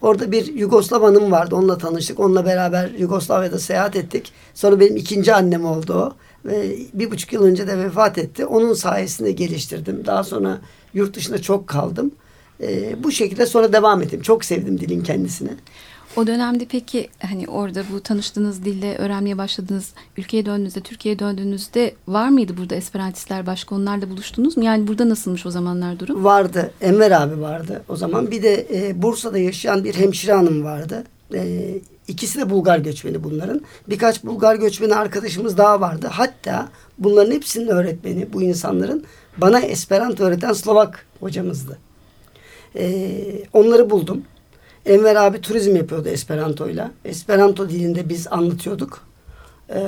Orada 0.00 0.32
bir 0.32 0.54
Yugoslav 0.54 1.02
hanım 1.02 1.32
vardı. 1.32 1.56
Onunla 1.56 1.78
tanıştık. 1.78 2.20
Onunla 2.20 2.44
beraber 2.44 2.90
Yugoslavya'da 2.90 3.58
seyahat 3.58 3.96
ettik. 3.96 4.32
Sonra 4.54 4.80
benim 4.80 4.96
ikinci 4.96 5.34
annem 5.34 5.64
oldu 5.64 5.94
o. 5.94 6.12
Ve 6.44 6.76
bir 6.94 7.10
buçuk 7.10 7.32
yıl 7.32 7.44
önce 7.44 7.66
de 7.66 7.78
vefat 7.78 8.18
etti. 8.18 8.46
Onun 8.46 8.74
sayesinde 8.74 9.32
geliştirdim. 9.32 10.06
Daha 10.06 10.24
sonra 10.24 10.58
yurt 10.94 11.16
dışında 11.16 11.42
çok 11.42 11.66
kaldım. 11.66 12.12
Ee, 12.62 13.02
bu 13.04 13.12
şekilde 13.12 13.46
sonra 13.46 13.72
devam 13.72 14.02
ettim. 14.02 14.22
Çok 14.22 14.44
sevdim 14.44 14.80
dilin 14.80 15.02
kendisini. 15.02 15.50
O 16.16 16.26
dönemde 16.26 16.64
peki 16.64 17.08
hani 17.18 17.46
orada 17.48 17.82
bu 17.92 18.00
tanıştığınız 18.00 18.64
dille 18.64 18.96
öğrenmeye 18.96 19.38
başladığınız 19.38 19.92
ülkeye 20.16 20.46
döndüğünüzde, 20.46 20.80
Türkiye'ye 20.80 21.18
döndüğünüzde 21.18 21.94
var 22.08 22.28
mıydı 22.28 22.56
burada 22.56 22.74
Esperantistler 22.74 23.46
başka 23.46 23.74
onlarla 23.74 24.10
buluştunuz 24.10 24.56
mu? 24.56 24.64
Yani 24.64 24.88
burada 24.88 25.08
nasılmış 25.08 25.46
o 25.46 25.50
zamanlar 25.50 25.98
durum? 25.98 26.24
Vardı. 26.24 26.70
Enver 26.80 27.10
abi 27.10 27.40
vardı 27.40 27.84
o 27.88 27.96
zaman. 27.96 28.30
Bir 28.30 28.42
de 28.42 28.66
e, 28.72 29.02
Bursa'da 29.02 29.38
yaşayan 29.38 29.84
bir 29.84 29.94
hemşire 29.94 30.32
hanım 30.32 30.64
vardı. 30.64 31.04
E, 31.34 31.68
ikisi 32.08 32.38
de 32.38 32.50
Bulgar 32.50 32.78
göçmeni 32.78 33.24
bunların. 33.24 33.60
Birkaç 33.88 34.24
Bulgar 34.24 34.54
göçmeni 34.54 34.94
arkadaşımız 34.94 35.56
daha 35.56 35.80
vardı. 35.80 36.08
Hatta 36.10 36.68
bunların 36.98 37.32
hepsinin 37.32 37.68
öğretmeni 37.68 38.32
bu 38.32 38.42
insanların 38.42 39.04
bana 39.36 39.60
Esperanto 39.60 40.24
öğreten 40.24 40.52
Slovak 40.52 41.06
hocamızdı. 41.20 41.78
E, 42.76 43.12
onları 43.52 43.90
buldum. 43.90 44.22
Enver 44.86 45.16
abi 45.16 45.40
turizm 45.40 45.76
yapıyordu 45.76 46.08
Esperanto'yla. 46.08 46.90
Esperanto 47.04 47.68
dilinde 47.68 48.08
biz 48.08 48.26
anlatıyorduk. 48.30 49.00
Ee, 49.70 49.80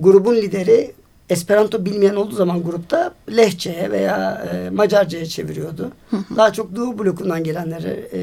grubun 0.00 0.34
lideri 0.36 0.92
Esperanto 1.30 1.84
bilmeyen 1.84 2.14
olduğu 2.14 2.34
zaman 2.34 2.62
grupta 2.62 3.14
Lehçe'ye 3.36 3.90
veya 3.90 4.48
e, 4.52 4.70
Macarca'ya 4.70 5.26
çeviriyordu. 5.26 5.92
Daha 6.36 6.52
çok 6.52 6.76
Doğu 6.76 6.98
blokundan 6.98 7.44
gelenlere 7.44 8.08
e, 8.12 8.18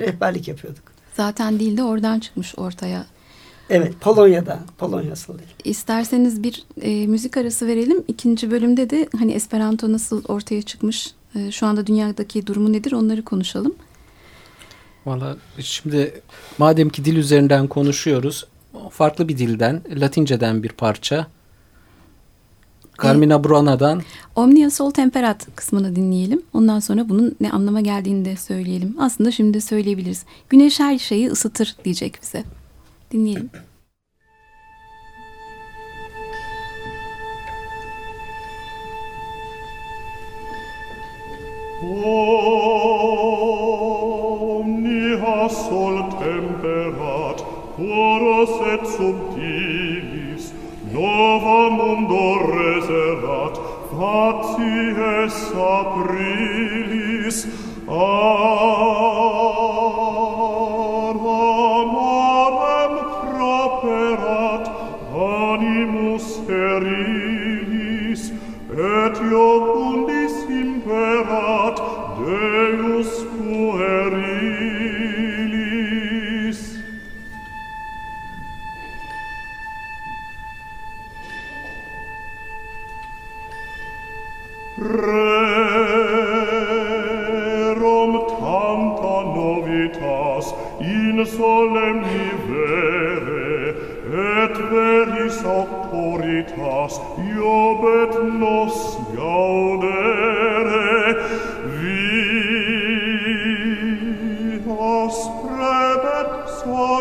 rehberlik 0.00 0.48
yapıyorduk. 0.48 0.82
Zaten 1.14 1.60
dil 1.60 1.76
de 1.76 1.82
oradan 1.82 2.20
çıkmış 2.20 2.54
ortaya. 2.58 3.06
Evet 3.70 3.92
Polonya'da. 4.00 4.58
Polonya 4.78 5.12
asıl 5.12 5.38
değil. 5.38 5.48
İsterseniz 5.64 6.42
bir 6.42 6.64
e, 6.82 7.06
müzik 7.06 7.36
arası 7.36 7.66
verelim. 7.66 8.04
İkinci 8.08 8.50
bölümde 8.50 8.90
de 8.90 9.08
hani 9.18 9.32
Esperanto 9.32 9.92
nasıl 9.92 10.24
ortaya 10.24 10.62
çıkmış, 10.62 11.14
e, 11.34 11.50
şu 11.50 11.66
anda 11.66 11.86
dünyadaki 11.86 12.46
durumu 12.46 12.72
nedir 12.72 12.92
onları 12.92 13.24
konuşalım. 13.24 13.74
Valla 15.06 15.36
şimdi 15.58 16.20
madem 16.58 16.88
ki 16.88 17.04
dil 17.04 17.16
üzerinden 17.16 17.66
konuşuyoruz 17.66 18.46
farklı 18.90 19.28
bir 19.28 19.38
dilden 19.38 19.82
Latinceden 19.90 20.62
bir 20.62 20.68
parça 20.68 21.26
Carmina 23.02 23.44
Burana'dan 23.44 24.02
Omnia 24.36 24.70
Sol 24.70 24.90
Temperat 24.90 25.46
kısmını 25.56 25.96
dinleyelim. 25.96 26.42
Ondan 26.52 26.80
sonra 26.80 27.08
bunun 27.08 27.36
ne 27.40 27.50
anlama 27.50 27.80
geldiğini 27.80 28.24
de 28.24 28.36
söyleyelim. 28.36 28.96
Aslında 28.98 29.30
şimdi 29.30 29.54
de 29.54 29.60
söyleyebiliriz. 29.60 30.24
Güneş 30.48 30.80
her 30.80 30.98
şeyi 30.98 31.30
ısıtır 31.30 31.76
diyecek 31.84 32.18
bize. 32.22 32.44
Dinleyelim. 33.12 33.50
Omnia 41.82 42.76
sol 45.48 46.02
temperat, 46.18 47.44
Horos 47.76 48.54
et 48.72 48.86
subtilis, 48.88 50.52
nova 50.92 51.70
mundo 51.70 52.24
reserat, 52.48 53.54
facies 53.92 55.36
aprilis, 55.54 57.38
Amen. 57.88 59.16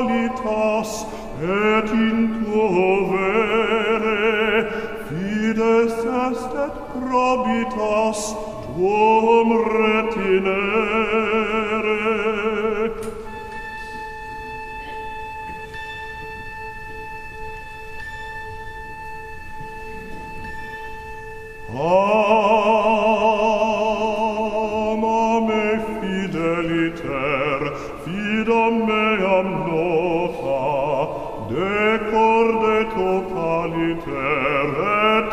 solitas 0.05 1.05
et 1.41 1.91
in 1.91 2.43
tuo 2.43 3.11
vere 3.11 4.69
fides 5.07 5.93
est 6.25 6.53
et 6.65 6.75
probitas 6.93 8.19
tuum 8.65 9.49
retinere. 9.75 10.95
Oh 21.77 22.54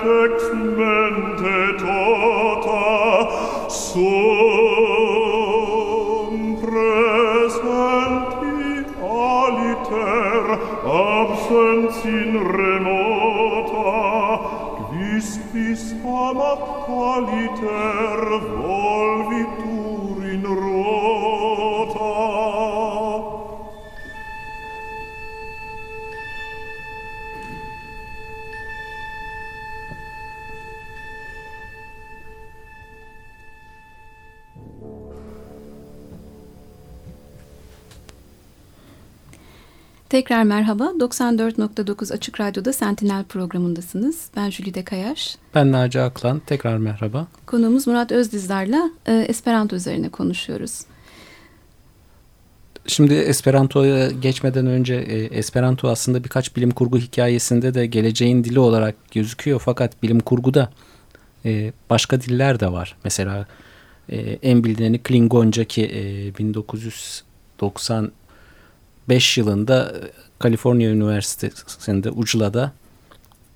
ex 0.04 0.42
mente 0.76 1.60
tota 1.78 2.86
sum 3.68 5.12
presenti 6.62 7.82
aliter 9.26 10.44
absens 10.84 11.98
in 12.04 12.32
remota 12.56 13.94
quis 14.88 15.28
vis 15.52 15.84
amat 16.04 16.60
qualiter 16.86 17.91
Tekrar 40.12 40.42
merhaba. 40.42 40.84
94.9 40.84 42.14
Açık 42.14 42.40
Radyo'da 42.40 42.72
Sentinel 42.72 43.24
programındasınız. 43.24 44.30
Ben 44.36 44.50
Jülide 44.50 44.84
Kayaş. 44.84 45.36
Ben 45.54 45.72
Naci 45.72 46.00
Aklan. 46.00 46.42
Tekrar 46.46 46.76
merhaba. 46.76 47.26
Konuğumuz 47.46 47.86
Murat 47.86 48.12
Özdizdar'la 48.12 48.90
e, 49.06 49.12
Esperanto 49.12 49.76
üzerine 49.76 50.08
konuşuyoruz. 50.08 50.80
Şimdi 52.86 53.14
Esperanto'ya 53.14 54.10
geçmeden 54.10 54.66
önce 54.66 54.94
e, 54.94 55.24
Esperanto 55.24 55.88
aslında 55.88 56.24
birkaç 56.24 56.56
bilim 56.56 56.70
kurgu 56.70 56.98
hikayesinde 56.98 57.74
de 57.74 57.86
geleceğin 57.86 58.44
dili 58.44 58.60
olarak 58.60 58.94
gözüküyor. 59.10 59.60
Fakat 59.64 60.02
bilim 60.02 60.20
kurguda 60.20 60.70
e, 61.44 61.72
başka 61.90 62.20
diller 62.20 62.60
de 62.60 62.72
var. 62.72 62.96
Mesela 63.04 63.46
e, 64.08 64.16
en 64.42 64.64
bilineni 64.64 64.98
Klingonca 64.98 65.64
ki 65.64 65.84
e, 65.84 66.38
1990 66.38 68.12
5 69.08 69.38
yılında 69.38 69.84
e, 69.84 70.10
Kaliforniya 70.38 70.90
Üniversitesi'nde 70.90 72.10
Ucla'da 72.10 72.72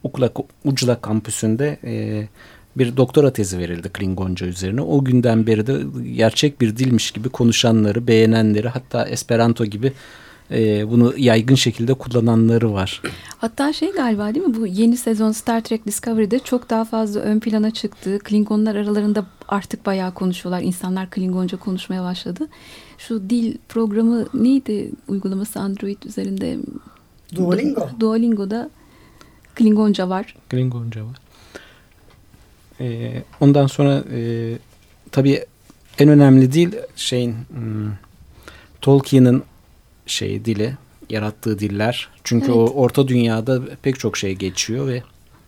Ukla, 0.02 0.30
Ucla 0.64 1.00
kampüsünde 1.00 1.78
e, 1.84 2.28
bir 2.76 2.96
doktora 2.96 3.32
tezi 3.32 3.58
verildi 3.58 3.88
Klingonca 3.88 4.46
üzerine. 4.46 4.80
O 4.80 5.04
günden 5.04 5.46
beri 5.46 5.66
de 5.66 5.78
gerçek 6.14 6.60
bir 6.60 6.76
dilmiş 6.76 7.10
gibi 7.10 7.28
konuşanları, 7.28 8.06
beğenenleri 8.06 8.68
hatta 8.68 9.06
Esperanto 9.06 9.64
gibi 9.64 9.92
e, 10.50 10.90
bunu 10.90 11.14
yaygın 11.16 11.54
şekilde 11.54 11.94
kullananları 11.94 12.72
var. 12.72 13.02
Hatta 13.38 13.72
şey 13.72 13.92
galiba 13.92 14.34
değil 14.34 14.46
mi 14.46 14.54
bu 14.56 14.66
yeni 14.66 14.96
sezon 14.96 15.32
Star 15.32 15.60
Trek 15.60 15.86
Discovery'de 15.86 16.38
çok 16.38 16.70
daha 16.70 16.84
fazla 16.84 17.20
ön 17.20 17.40
plana 17.40 17.70
çıktı. 17.70 18.18
Klingonlar 18.18 18.74
aralarında 18.74 19.26
artık 19.48 19.86
bayağı 19.86 20.14
konuşuyorlar. 20.14 20.62
İnsanlar 20.62 21.10
Klingonca 21.10 21.58
konuşmaya 21.58 22.02
başladı. 22.02 22.48
Şu 22.98 23.30
dil 23.30 23.56
programı 23.68 24.26
neydi 24.34 24.90
uygulaması 25.08 25.60
Android 25.60 26.02
üzerinde? 26.02 26.56
Duolingo. 27.34 27.88
Duolingo'da 28.00 28.70
Klingonca 29.54 30.08
var. 30.08 30.36
Klingonca 30.48 31.04
var. 31.04 31.16
Ee, 32.80 33.22
ondan 33.40 33.66
sonra 33.66 34.04
e, 34.12 34.52
tabii 35.12 35.44
en 35.98 36.08
önemli 36.08 36.52
dil 36.52 36.72
şeyin 36.96 37.32
hmm, 37.32 37.92
Tolkien'in 38.80 39.42
şey 40.06 40.44
dili, 40.44 40.74
yarattığı 41.10 41.58
diller. 41.58 42.08
Çünkü 42.24 42.46
evet. 42.46 42.56
o 42.56 42.64
orta 42.64 43.08
dünyada 43.08 43.62
pek 43.82 43.98
çok 43.98 44.16
şey 44.16 44.34
geçiyor 44.34 44.88
ve 44.88 45.02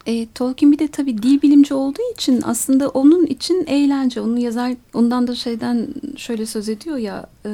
e, 0.06 0.26
Tolkien 0.34 0.72
bir 0.72 0.78
de 0.78 0.88
tabii 0.88 1.22
dil 1.22 1.42
bilimci 1.42 1.74
olduğu 1.74 2.12
için 2.14 2.42
aslında 2.44 2.88
onun 2.88 3.26
için 3.26 3.64
eğlence. 3.66 4.20
Onu 4.20 4.38
yazar 4.38 4.72
ondan 4.94 5.26
da 5.26 5.34
şeyden 5.34 5.88
şöyle 6.16 6.46
söz 6.46 6.68
ediyor 6.68 6.96
ya 6.96 7.26
e, 7.46 7.50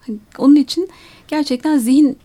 hani 0.00 0.18
onun 0.38 0.56
için 0.56 0.88
gerçekten 1.28 1.78
zihin 1.78 2.18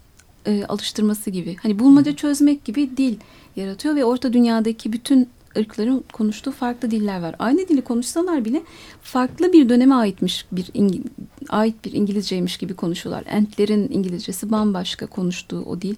e, 0.46 0.66
alıştırması 0.66 1.30
gibi. 1.30 1.56
Hani 1.62 1.80
bulmaca 1.80 2.16
çözmek 2.16 2.66
gibi 2.66 2.90
dil 2.98 3.16
yaratıyor 3.56 3.96
ve 3.96 4.06
orta 4.06 4.34
dünyadaki 4.34 4.94
bütün 4.94 5.30
ırkların 5.58 6.04
konuştuğu 6.14 6.52
farklı 6.52 6.92
diller 6.92 7.22
var. 7.22 7.36
Aynı 7.40 7.68
dili 7.68 7.82
konuşsalar 7.82 8.46
bile 8.46 8.62
farklı 9.02 9.54
bir 9.54 9.70
döneme 9.70 9.96
aitmiş 9.96 10.46
bir 10.52 10.70
İngi, 10.74 11.02
ait 11.50 11.86
bir 11.86 11.92
İngilizceymiş 11.92 12.58
gibi 12.58 12.74
konuşuyorlar. 12.74 13.24
Entlerin 13.28 13.90
İngilizcesi 13.92 14.52
bambaşka 14.52 15.06
konuştuğu 15.06 15.62
o 15.62 15.82
dil. 15.82 15.96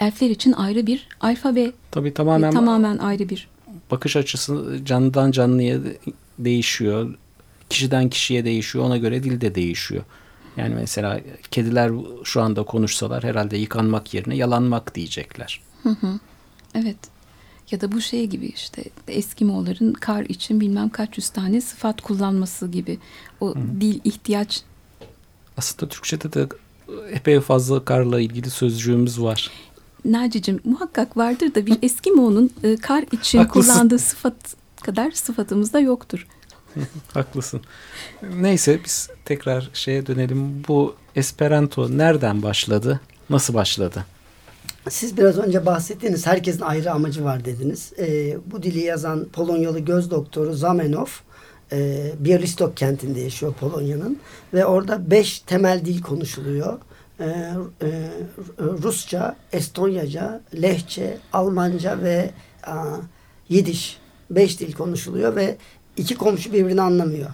Elfler 0.00 0.30
için 0.30 0.52
ayrı 0.52 0.86
bir 0.86 1.08
alfabe. 1.20 1.72
Tabii 1.90 2.14
tamamen 2.14 2.50
tamamen 2.50 2.98
ayrı 2.98 3.28
bir 3.28 3.48
bakış 3.90 4.16
açısı 4.16 4.80
canlıdan 4.84 5.30
canlıya 5.30 5.78
değişiyor. 6.38 7.14
Kişiden 7.70 8.08
kişiye 8.08 8.44
değişiyor. 8.44 8.84
Ona 8.84 8.96
göre 8.96 9.22
dil 9.22 9.40
de 9.40 9.54
değişiyor. 9.54 10.04
Yani 10.56 10.74
mesela 10.74 11.20
kediler 11.50 11.92
şu 12.24 12.42
anda 12.42 12.62
konuşsalar 12.62 13.24
herhalde 13.24 13.56
yıkanmak 13.56 14.14
yerine 14.14 14.36
yalanmak 14.36 14.94
diyecekler. 14.94 15.60
Hı 15.82 15.88
hı. 15.88 16.18
Evet. 16.74 16.96
Ya 17.70 17.80
da 17.80 17.92
bu 17.92 18.00
şey 18.00 18.26
gibi 18.26 18.46
işte 18.46 18.84
Eskimoğulların 19.08 19.92
kar 19.92 20.24
için 20.24 20.60
bilmem 20.60 20.88
kaç 20.88 21.18
yüz 21.18 21.28
tane 21.28 21.60
sıfat 21.60 22.00
kullanması 22.00 22.68
gibi. 22.68 22.98
O 23.40 23.54
Hı. 23.54 23.58
dil 23.80 24.00
ihtiyaç. 24.04 24.62
Aslında 25.56 25.88
Türkçe'de 25.88 26.32
de 26.32 26.48
epey 27.10 27.40
fazla 27.40 27.84
karla 27.84 28.20
ilgili 28.20 28.50
sözcüğümüz 28.50 29.22
var. 29.22 29.50
Naci'cim 30.04 30.60
muhakkak 30.64 31.16
vardır 31.16 31.54
da 31.54 31.66
bir 31.66 31.78
Eskimo'nun 31.82 32.50
e, 32.62 32.76
kar 32.76 33.04
için 33.12 33.38
Haklısın. 33.38 33.72
kullandığı 33.72 33.98
sıfat 33.98 34.34
kadar 34.82 35.10
sıfatımız 35.10 35.72
da 35.72 35.80
yoktur. 35.80 36.26
Haklısın. 37.14 37.60
Neyse 38.34 38.80
biz 38.84 39.08
tekrar 39.24 39.70
şeye 39.74 40.06
dönelim. 40.06 40.64
Bu 40.68 40.94
Esperanto 41.16 41.98
nereden 41.98 42.42
başladı? 42.42 43.00
Nasıl 43.30 43.54
başladı? 43.54 44.04
Siz 44.90 45.16
biraz 45.16 45.38
önce 45.38 45.66
bahsettiğiniz 45.66 46.26
herkesin 46.26 46.60
ayrı 46.60 46.92
amacı 46.92 47.24
var 47.24 47.44
dediniz. 47.44 47.92
E, 47.98 48.36
bu 48.50 48.62
dili 48.62 48.78
yazan 48.78 49.24
Polonyalı 49.24 49.78
göz 49.78 50.10
doktoru 50.10 50.54
Zamenhof 50.54 51.20
e, 51.72 52.10
Bialystok 52.18 52.76
kentinde 52.76 53.20
yaşıyor 53.20 53.54
Polonya'nın 53.60 54.18
ve 54.54 54.64
orada 54.64 55.10
beş 55.10 55.38
temel 55.38 55.84
dil 55.84 56.02
konuşuluyor. 56.02 56.78
E, 57.20 57.24
e, 57.24 58.10
Rusça, 58.58 59.36
Estonyaca, 59.52 60.40
Lehçe, 60.62 61.18
Almanca 61.32 62.02
ve 62.02 62.30
a, 62.66 62.84
Yidiş. 63.48 63.98
Beş 64.30 64.60
dil 64.60 64.72
konuşuluyor 64.72 65.36
ve 65.36 65.56
iki 65.96 66.14
komşu 66.14 66.52
birbirini 66.52 66.82
anlamıyor. 66.82 67.30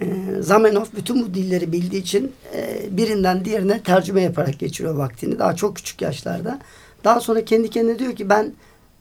E, 0.00 0.06
Zamenhof 0.40 0.96
bütün 0.96 1.22
bu 1.22 1.34
dilleri 1.34 1.72
bildiği 1.72 2.02
için 2.02 2.32
e, 2.54 2.86
birinden 2.90 3.44
diğerine 3.44 3.82
tercüme 3.82 4.22
yaparak 4.22 4.58
geçiriyor 4.58 4.94
vaktini. 4.94 5.38
Daha 5.38 5.56
çok 5.56 5.76
küçük 5.76 6.02
yaşlarda. 6.02 6.58
Daha 7.04 7.20
sonra 7.20 7.44
kendi 7.44 7.70
kendine 7.70 7.98
diyor 7.98 8.16
ki 8.16 8.28
ben 8.28 8.52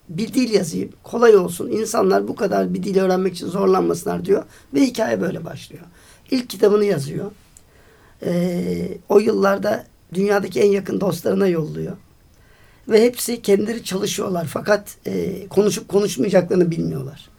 bir 0.09 0.33
dil 0.33 0.53
yazayım. 0.53 0.89
Kolay 1.03 1.35
olsun. 1.35 1.69
İnsanlar 1.69 2.27
bu 2.27 2.35
kadar 2.35 2.73
bir 2.73 2.83
dil 2.83 2.99
öğrenmek 2.99 3.33
için 3.33 3.47
zorlanmasınlar 3.47 4.25
diyor. 4.25 4.43
Ve 4.73 4.81
hikaye 4.81 5.21
böyle 5.21 5.45
başlıyor. 5.45 5.83
İlk 6.31 6.49
kitabını 6.49 6.85
yazıyor. 6.85 7.31
E, 8.25 8.97
o 9.09 9.19
yıllarda 9.19 9.85
dünyadaki 10.13 10.61
en 10.61 10.71
yakın 10.71 11.01
dostlarına 11.01 11.47
yolluyor. 11.47 11.97
Ve 12.89 13.03
hepsi 13.03 13.41
kendileri 13.41 13.83
çalışıyorlar. 13.83 14.47
Fakat 14.53 14.97
e, 15.05 15.47
konuşup 15.47 15.87
konuşmayacaklarını 15.89 16.71
bilmiyorlar. 16.71 17.29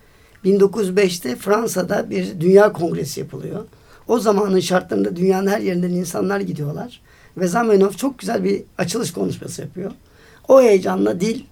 1905'te 0.47 1.37
Fransa'da 1.37 2.11
bir 2.11 2.41
dünya 2.41 2.73
kongresi 2.73 3.21
yapılıyor. 3.21 3.65
O 4.09 4.19
zamanın 4.19 4.61
şartlarında 4.61 5.17
dünyanın 5.17 5.47
her 5.47 5.61
yerinden 5.61 5.91
insanlar 5.91 6.41
gidiyorlar. 6.41 7.01
Ve 7.37 7.47
Zamenhof 7.47 7.99
çok 7.99 8.19
güzel 8.19 8.45
bir 8.45 8.63
açılış 8.79 9.13
konuşması 9.13 9.63
yapıyor. 9.63 9.91
O 10.49 10.63
heyecanla 10.63 11.21
dil 11.21 11.43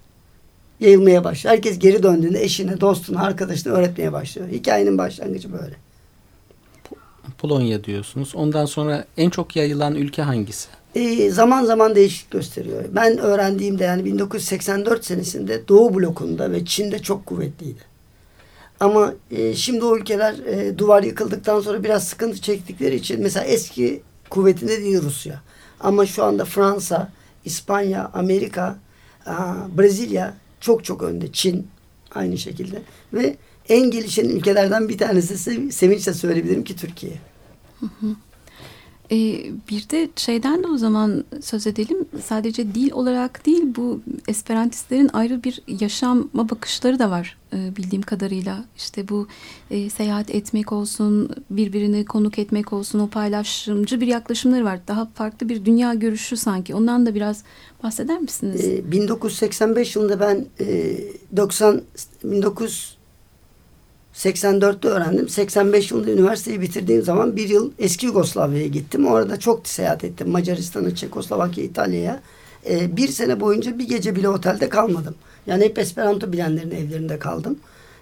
yayılmaya 0.80 1.24
başlıyor. 1.24 1.56
Herkes 1.56 1.78
geri 1.78 2.02
döndüğünde 2.02 2.42
eşine, 2.42 2.80
dostuna, 2.80 3.22
arkadaşına 3.22 3.72
öğretmeye 3.72 4.12
başlıyor. 4.12 4.48
Hikayenin 4.48 4.98
başlangıcı 4.98 5.52
böyle. 5.52 5.74
Polonya 7.38 7.84
diyorsunuz. 7.84 8.34
Ondan 8.34 8.66
sonra 8.66 9.04
en 9.16 9.30
çok 9.30 9.56
yayılan 9.56 9.94
ülke 9.94 10.22
hangisi? 10.22 10.68
E, 10.94 11.30
zaman 11.30 11.64
zaman 11.64 11.94
değişik 11.94 12.30
gösteriyor. 12.30 12.84
Ben 12.92 13.18
öğrendiğimde 13.18 13.84
yani 13.84 14.04
1984 14.04 15.04
senesinde 15.04 15.68
Doğu 15.68 15.94
blokunda 15.94 16.52
ve 16.52 16.64
Çin'de 16.64 16.98
çok 16.98 17.26
kuvvetliydi. 17.26 17.93
Ama 18.80 19.14
e, 19.30 19.54
şimdi 19.54 19.84
o 19.84 19.96
ülkeler 19.96 20.34
e, 20.34 20.78
duvar 20.78 21.02
yıkıldıktan 21.02 21.60
sonra 21.60 21.84
biraz 21.84 22.08
sıkıntı 22.08 22.40
çektikleri 22.40 22.94
için 22.94 23.20
mesela 23.20 23.46
eski 23.46 24.02
kuvvetinde 24.30 24.82
değil 24.82 25.02
Rusya. 25.02 25.42
Ama 25.80 26.06
şu 26.06 26.24
anda 26.24 26.44
Fransa, 26.44 27.12
İspanya, 27.44 28.10
Amerika, 28.14 28.76
a, 29.26 29.54
Brezilya 29.78 30.34
çok 30.60 30.84
çok 30.84 31.02
önde. 31.02 31.32
Çin 31.32 31.66
aynı 32.14 32.38
şekilde. 32.38 32.82
Ve 33.12 33.36
en 33.68 33.90
gelişen 33.90 34.28
ülkelerden 34.28 34.88
bir 34.88 34.98
tanesi 34.98 35.38
sevinçle 35.72 36.14
söyleyebilirim 36.14 36.64
ki 36.64 36.76
Türkiye. 36.76 37.12
Hı 37.80 37.86
hı. 37.86 38.06
E, 39.12 39.16
bir 39.70 39.88
de 39.90 40.08
şeyden 40.16 40.62
de 40.62 40.66
o 40.66 40.76
zaman 40.76 41.24
söz 41.42 41.66
edelim. 41.66 41.98
Sadece 42.24 42.74
dil 42.74 42.92
olarak 42.92 43.46
değil 43.46 43.62
bu 43.76 44.00
Esperantistlerin 44.28 45.10
ayrı 45.12 45.44
bir 45.44 45.62
yaşama 45.68 46.48
bakışları 46.48 46.98
da 46.98 47.10
var 47.10 47.36
e, 47.52 47.76
bildiğim 47.76 48.02
kadarıyla. 48.02 48.64
İşte 48.76 49.08
bu 49.08 49.28
e, 49.70 49.90
seyahat 49.90 50.34
etmek 50.34 50.72
olsun, 50.72 51.30
birbirini 51.50 52.04
konuk 52.04 52.38
etmek 52.38 52.72
olsun 52.72 52.98
o 52.98 53.06
paylaşımcı 53.08 54.00
bir 54.00 54.06
yaklaşımları 54.06 54.64
var. 54.64 54.80
Daha 54.88 55.06
farklı 55.06 55.48
bir 55.48 55.64
dünya 55.64 55.94
görüşü 55.94 56.36
sanki. 56.36 56.74
Ondan 56.74 57.06
da 57.06 57.14
biraz 57.14 57.44
bahseder 57.82 58.20
misiniz? 58.20 58.64
E, 58.64 58.92
1985 58.92 59.96
yılında 59.96 60.20
ben 60.20 60.46
e, 60.60 60.96
90 61.36 61.82
19 62.24 62.96
84'te 64.14 64.88
öğrendim. 64.88 65.28
85 65.28 65.90
yılında 65.90 66.10
üniversiteyi 66.10 66.60
bitirdiğim 66.60 67.02
zaman 67.02 67.36
bir 67.36 67.48
yıl 67.48 67.72
eski 67.78 68.06
Yugoslavya'ya 68.06 68.66
gittim. 68.66 69.06
Orada 69.06 69.38
çok 69.38 69.68
seyahat 69.68 70.04
ettim. 70.04 70.30
Macaristan'a, 70.30 70.94
Çekoslovakya, 70.94 71.64
İtalya'ya. 71.64 72.20
Ee, 72.70 72.96
bir 72.96 73.08
sene 73.08 73.40
boyunca 73.40 73.78
bir 73.78 73.88
gece 73.88 74.16
bile 74.16 74.28
otelde 74.28 74.68
kalmadım. 74.68 75.14
Yani 75.46 75.64
hep 75.64 75.78
Esperanto 75.78 76.32
bilenlerin 76.32 76.70
evlerinde 76.70 77.18
kaldım. 77.18 77.58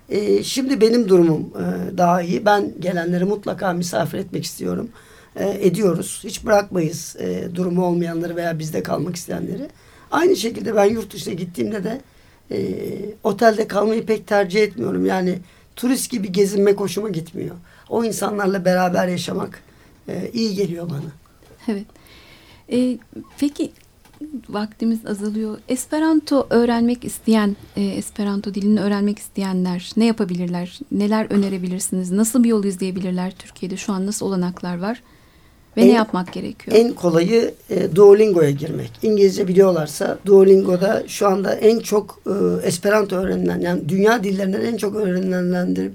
Ee, 0.08 0.42
şimdi 0.42 0.80
benim 0.80 1.08
durumum 1.08 1.40
e, 1.40 1.98
daha 1.98 2.22
iyi. 2.22 2.44
Ben 2.44 2.72
gelenleri 2.80 3.24
mutlaka 3.24 3.72
misafir 3.72 4.18
etmek 4.18 4.44
istiyorum. 4.44 4.88
E, 5.36 5.66
ediyoruz. 5.66 6.20
Hiç 6.24 6.44
bırakmayız 6.44 7.16
e, 7.18 7.54
durumu 7.54 7.84
olmayanları 7.84 8.36
veya 8.36 8.58
bizde 8.58 8.82
kalmak 8.82 9.16
isteyenleri. 9.16 9.68
Aynı 10.10 10.36
şekilde 10.36 10.76
ben 10.76 10.84
yurt 10.84 11.12
dışına 11.12 11.34
gittiğimde 11.34 11.84
de 11.84 12.00
e, 12.50 12.58
otelde 13.24 13.68
kalmayı 13.68 14.06
pek 14.06 14.26
tercih 14.26 14.62
etmiyorum. 14.62 15.06
Yani 15.06 15.38
turist 15.76 16.10
gibi 16.10 16.32
gezinmek 16.32 16.80
hoşuma 16.80 17.08
gitmiyor. 17.08 17.56
O 17.88 18.04
insanlarla 18.04 18.64
beraber 18.64 19.08
yaşamak 19.08 19.62
e, 20.08 20.30
iyi 20.32 20.54
geliyor 20.54 20.90
bana. 20.90 21.12
Evet. 21.68 21.86
E, 22.72 22.98
peki 23.38 23.72
vaktimiz 24.48 25.06
azalıyor. 25.06 25.58
Esperanto 25.68 26.46
öğrenmek 26.50 27.04
isteyen, 27.04 27.56
e, 27.76 27.84
Esperanto 27.84 28.54
dilini 28.54 28.80
öğrenmek 28.80 29.18
isteyenler 29.18 29.92
ne 29.96 30.04
yapabilirler? 30.04 30.78
Neler 30.92 31.26
önerebilirsiniz? 31.30 32.10
Nasıl 32.10 32.44
bir 32.44 32.48
yol 32.48 32.64
izleyebilirler 32.64 33.32
Türkiye'de? 33.38 33.76
Şu 33.76 33.92
an 33.92 34.06
nasıl 34.06 34.26
olanaklar 34.26 34.78
var? 34.78 35.02
Ve 35.76 35.82
en, 35.82 35.88
ne 35.88 35.92
yapmak 35.92 36.32
gerekiyor? 36.32 36.76
En 36.76 36.92
kolayı 36.92 37.54
e, 37.70 37.96
Duolingo'ya 37.96 38.50
girmek. 38.50 38.90
İngilizce 39.02 39.48
biliyorlarsa 39.48 40.18
Duolingo'da 40.26 41.02
şu 41.06 41.28
anda 41.28 41.54
en 41.54 41.78
çok 41.78 42.20
e, 42.26 42.66
Esperanto 42.66 43.16
öğrenilen 43.16 43.60
yani 43.60 43.88
dünya 43.88 44.24
dillerinden 44.24 44.60
en 44.60 44.76
çok 44.76 44.96
öğrenilenler 44.96 45.90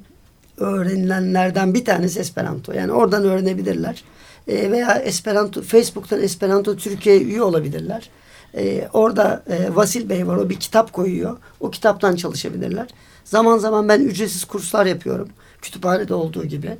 öğrenilenlerden 0.57 1.73
bir 1.73 1.85
tanesi 1.85 2.19
Esperanto. 2.19 2.73
Yani 2.73 2.91
oradan 2.91 3.23
öğrenebilirler. 3.23 4.03
E, 4.47 4.71
veya 4.71 4.95
Esperanto 4.95 5.61
Facebook'tan 5.61 6.21
Esperanto 6.21 6.75
Türkiye 6.75 7.21
üye 7.21 7.41
olabilirler. 7.41 8.09
E, 8.57 8.87
orada 8.93 9.43
e, 9.49 9.75
Vasil 9.75 10.09
Bey 10.09 10.27
var. 10.27 10.35
O 10.37 10.49
bir 10.49 10.59
kitap 10.59 10.93
koyuyor. 10.93 11.37
O 11.59 11.71
kitaptan 11.71 12.15
çalışabilirler. 12.15 12.87
Zaman 13.23 13.57
zaman 13.57 13.89
ben 13.89 14.01
ücretsiz 14.01 14.45
kurslar 14.45 14.85
yapıyorum. 14.85 15.29
Kütüphanede 15.61 16.13
olduğu 16.13 16.45
gibi. 16.45 16.77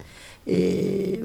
E, 0.48 0.56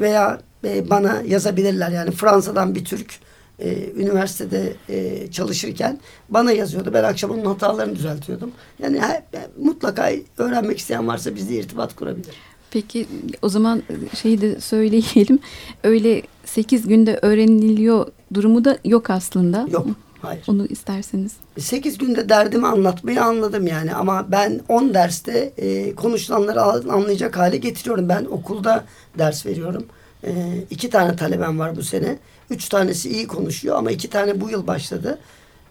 veya 0.01 0.41
e, 0.65 0.91
bana 0.91 1.23
yazabilirler. 1.27 1.91
Yani 1.91 2.11
Fransa'dan 2.11 2.75
bir 2.75 2.85
Türk 2.85 3.19
e, 3.59 3.93
üniversitede 3.97 4.73
e, 4.89 5.31
çalışırken 5.31 5.99
bana 6.29 6.53
yazıyordu. 6.53 6.91
Ben 6.95 7.05
akşam 7.05 7.31
onun 7.31 7.45
hatalarını 7.45 7.97
düzeltiyordum. 7.97 8.51
Yani 8.83 9.01
he, 9.01 9.23
mutlaka 9.59 10.11
öğrenmek 10.39 10.79
isteyen 10.79 11.09
varsa 11.09 11.35
bizle 11.35 11.55
irtibat 11.55 11.97
kurabilir. 11.97 12.35
Peki 12.71 13.07
o 13.43 13.49
zaman 13.49 13.83
şeyi 14.23 14.41
de 14.41 14.61
söyleyelim. 14.61 15.39
Öyle 15.85 16.23
8 16.45 16.89
günde 16.89 17.19
öğreniliyor 17.23 18.07
durumu 18.35 18.65
da 18.65 18.79
yok 18.85 19.11
aslında. 19.11 19.67
Yok. 19.71 19.87
Hayır. 20.23 20.45
Onu 20.49 20.67
isterseniz. 20.67 21.33
8 21.59 21.99
günde 21.99 22.29
derdimi 22.29 22.67
anlatmayı 22.67 23.25
anladım 23.25 23.67
yani 23.67 23.95
ama 23.95 24.27
ben 24.33 24.61
10 24.69 24.95
derste 24.95 25.53
e, 25.57 25.95
konuşulanları 25.95 26.63
anlayacak 26.63 27.37
hale 27.37 27.57
getiriyorum. 27.57 28.09
Ben 28.09 28.25
okulda 28.25 28.85
ders 29.19 29.47
veriyorum. 29.47 29.87
E, 30.25 30.33
iki 30.71 30.91
tane 30.91 31.17
talebem 31.17 31.59
var 31.59 31.77
bu 31.77 31.83
sene. 31.83 32.19
Üç 32.51 32.69
tanesi 32.69 33.11
iyi 33.11 33.27
konuşuyor 33.27 33.77
ama 33.77 33.91
iki 33.91 34.11
tane 34.11 34.41
bu 34.41 34.51
yıl 34.51 34.67
başladı. 34.67 35.19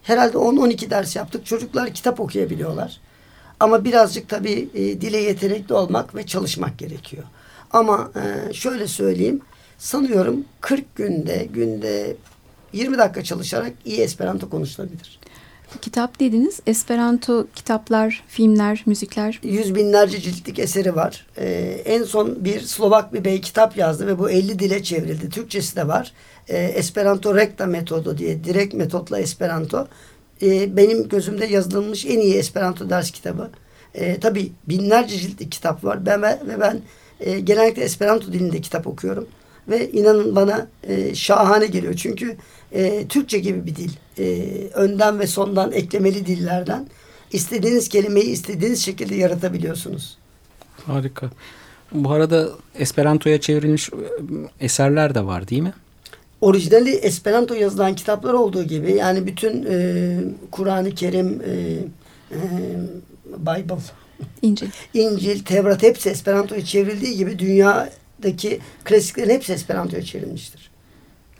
Herhalde 0.02 0.36
10-12 0.36 0.90
ders 0.90 1.16
yaptık. 1.16 1.46
Çocuklar 1.46 1.94
kitap 1.94 2.20
okuyabiliyorlar. 2.20 3.00
Ama 3.60 3.84
birazcık 3.84 4.28
tabii 4.28 4.68
e, 4.74 5.00
dile 5.00 5.18
yetenekli 5.18 5.74
olmak 5.74 6.14
ve 6.14 6.26
çalışmak 6.26 6.78
gerekiyor. 6.78 7.24
Ama 7.70 8.10
e, 8.16 8.52
şöyle 8.52 8.86
söyleyeyim. 8.86 9.40
Sanıyorum 9.78 10.44
40 10.60 10.96
günde, 10.96 11.48
günde 11.52 12.16
20 12.72 12.98
dakika 12.98 13.24
çalışarak 13.24 13.72
iyi 13.84 14.00
Esperanto 14.00 14.50
konuşulabilir. 14.50 15.20
Kitap 15.80 16.20
dediniz. 16.20 16.60
Esperanto 16.66 17.46
kitaplar, 17.54 18.24
filmler, 18.28 18.82
müzikler. 18.86 19.40
Yüz 19.42 19.74
binlerce 19.74 20.20
ciltlik 20.20 20.58
eseri 20.58 20.96
var. 20.96 21.26
Ee, 21.38 21.82
en 21.84 22.02
son 22.02 22.44
bir 22.44 22.60
Slovak 22.60 23.14
bir 23.14 23.24
bey 23.24 23.40
kitap 23.40 23.76
yazdı 23.76 24.06
ve 24.06 24.18
bu 24.18 24.30
50 24.30 24.58
dile 24.58 24.82
çevrildi. 24.82 25.28
Türkçesi 25.30 25.76
de 25.76 25.88
var. 25.88 26.12
Ee, 26.48 26.56
Esperanto 26.56 27.34
Recta 27.34 27.66
metodu 27.66 28.18
diye 28.18 28.44
direkt 28.44 28.74
metotla 28.74 29.18
Esperanto. 29.18 29.88
Ee, 30.42 30.76
benim 30.76 31.08
gözümde 31.08 31.46
yazılmış 31.46 32.06
en 32.06 32.18
iyi 32.18 32.34
Esperanto 32.34 32.90
ders 32.90 33.10
kitabı. 33.10 33.50
Ee, 33.94 34.20
tabii 34.20 34.52
binlerce 34.68 35.18
ciltlik 35.18 35.52
kitap 35.52 35.84
var. 35.84 36.06
Ben 36.06 36.22
ve 36.22 36.60
ben 36.60 36.80
e, 37.20 37.40
genellikle 37.40 37.82
Esperanto 37.82 38.32
dilinde 38.32 38.60
kitap 38.60 38.86
okuyorum. 38.86 39.28
Ve 39.68 39.90
inanın 39.90 40.36
bana 40.36 40.66
e, 40.82 41.14
şahane 41.14 41.66
geliyor. 41.66 41.94
Çünkü 41.94 42.36
e, 42.72 43.06
Türkçe 43.08 43.38
gibi 43.38 43.66
bir 43.66 43.76
dil. 43.76 43.90
E, 44.18 44.48
önden 44.74 45.18
ve 45.18 45.26
sondan 45.26 45.72
eklemeli 45.72 46.26
dillerden 46.26 46.86
istediğiniz 47.32 47.88
kelimeyi 47.88 48.26
istediğiniz 48.26 48.84
şekilde 48.84 49.14
yaratabiliyorsunuz. 49.14 50.18
Harika. 50.86 51.30
Bu 51.92 52.10
arada 52.10 52.48
Esperanto'ya 52.78 53.40
çevrilmiş 53.40 53.88
e, 53.88 53.96
eserler 54.60 55.14
de 55.14 55.26
var 55.26 55.48
değil 55.48 55.62
mi? 55.62 55.72
Orijinali 56.40 56.90
Esperanto 56.90 57.54
yazılan 57.54 57.94
kitaplar 57.94 58.34
olduğu 58.34 58.62
gibi 58.62 58.92
yani 58.92 59.26
bütün 59.26 59.66
e, 59.70 60.16
Kur'an-ı 60.50 60.94
Kerim, 60.94 61.42
e, 61.46 61.52
e, 62.30 62.38
Bible, 63.38 63.82
İncil. 64.42 64.66
İncil, 64.94 65.44
Tevrat 65.44 65.82
hepsi 65.82 66.10
Esperanto'ya 66.10 66.64
çevrildiği 66.64 67.16
gibi 67.16 67.38
dünyadaki 68.22 68.60
klasiklerin 68.84 69.30
hepsi 69.30 69.52
Esperanto'ya 69.52 70.02
çevrilmiştir. 70.02 70.70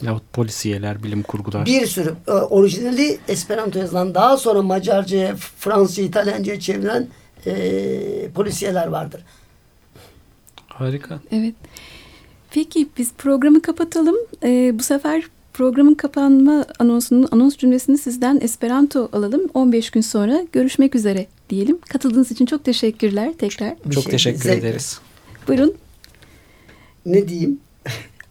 Yahut 0.03 0.33
polisiyeler, 0.33 1.03
bilim 1.03 1.23
kurgular. 1.23 1.67
Bir 1.67 1.87
sürü 1.87 2.15
e, 2.29 2.31
orijinali 2.33 3.19
Esperanto 3.29 3.79
yazılan 3.79 4.15
daha 4.15 4.37
sonra 4.37 4.63
Macarca'ya, 4.63 5.37
Fransızca, 5.37 6.03
İtalyanca'ya 6.03 6.61
çevrilen 6.61 7.09
e, 7.47 8.31
polisiyeler 8.35 8.87
vardır. 8.87 9.21
Harika. 10.69 11.21
Evet. 11.31 11.55
Peki 12.51 12.89
biz 12.99 13.13
programı 13.13 13.63
kapatalım. 13.63 14.17
Ee, 14.43 14.73
bu 14.79 14.83
sefer 14.83 15.23
programın 15.53 15.95
kapanma 15.95 16.65
anonsunun 16.79 17.29
anons 17.31 17.57
cümlesini 17.57 17.99
sizden 17.99 18.41
Esperanto 18.43 19.09
alalım. 19.13 19.41
15 19.55 19.91
gün 19.91 20.01
sonra 20.01 20.43
görüşmek 20.53 20.95
üzere 20.95 21.27
diyelim. 21.51 21.79
Katıldığınız 21.89 22.31
için 22.31 22.47
çok 22.47 22.65
teşekkürler 22.65 23.33
tekrar. 23.39 23.75
Çok 23.91 24.03
şey, 24.03 24.11
teşekkür 24.11 24.43
zevkle. 24.43 24.69
ederiz. 24.69 25.01
Buyurun. 25.49 25.75
Ne 27.07 27.29
diyeyim? 27.29 27.61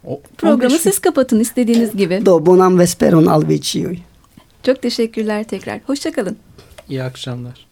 O, 0.08 0.22
Programı 0.38 0.78
siz 0.80 1.00
kapatın 1.00 1.40
istediğiniz 1.40 1.96
gibi. 1.96 2.26
Do 2.26 2.46
bonam 2.46 2.80
vesperon 2.80 3.26
alvecioi. 3.26 4.00
Çok 4.64 4.82
teşekkürler 4.82 5.44
tekrar. 5.44 5.80
Hoşçakalın. 5.86 6.38
İyi 6.90 7.04
akşamlar. 7.04 7.68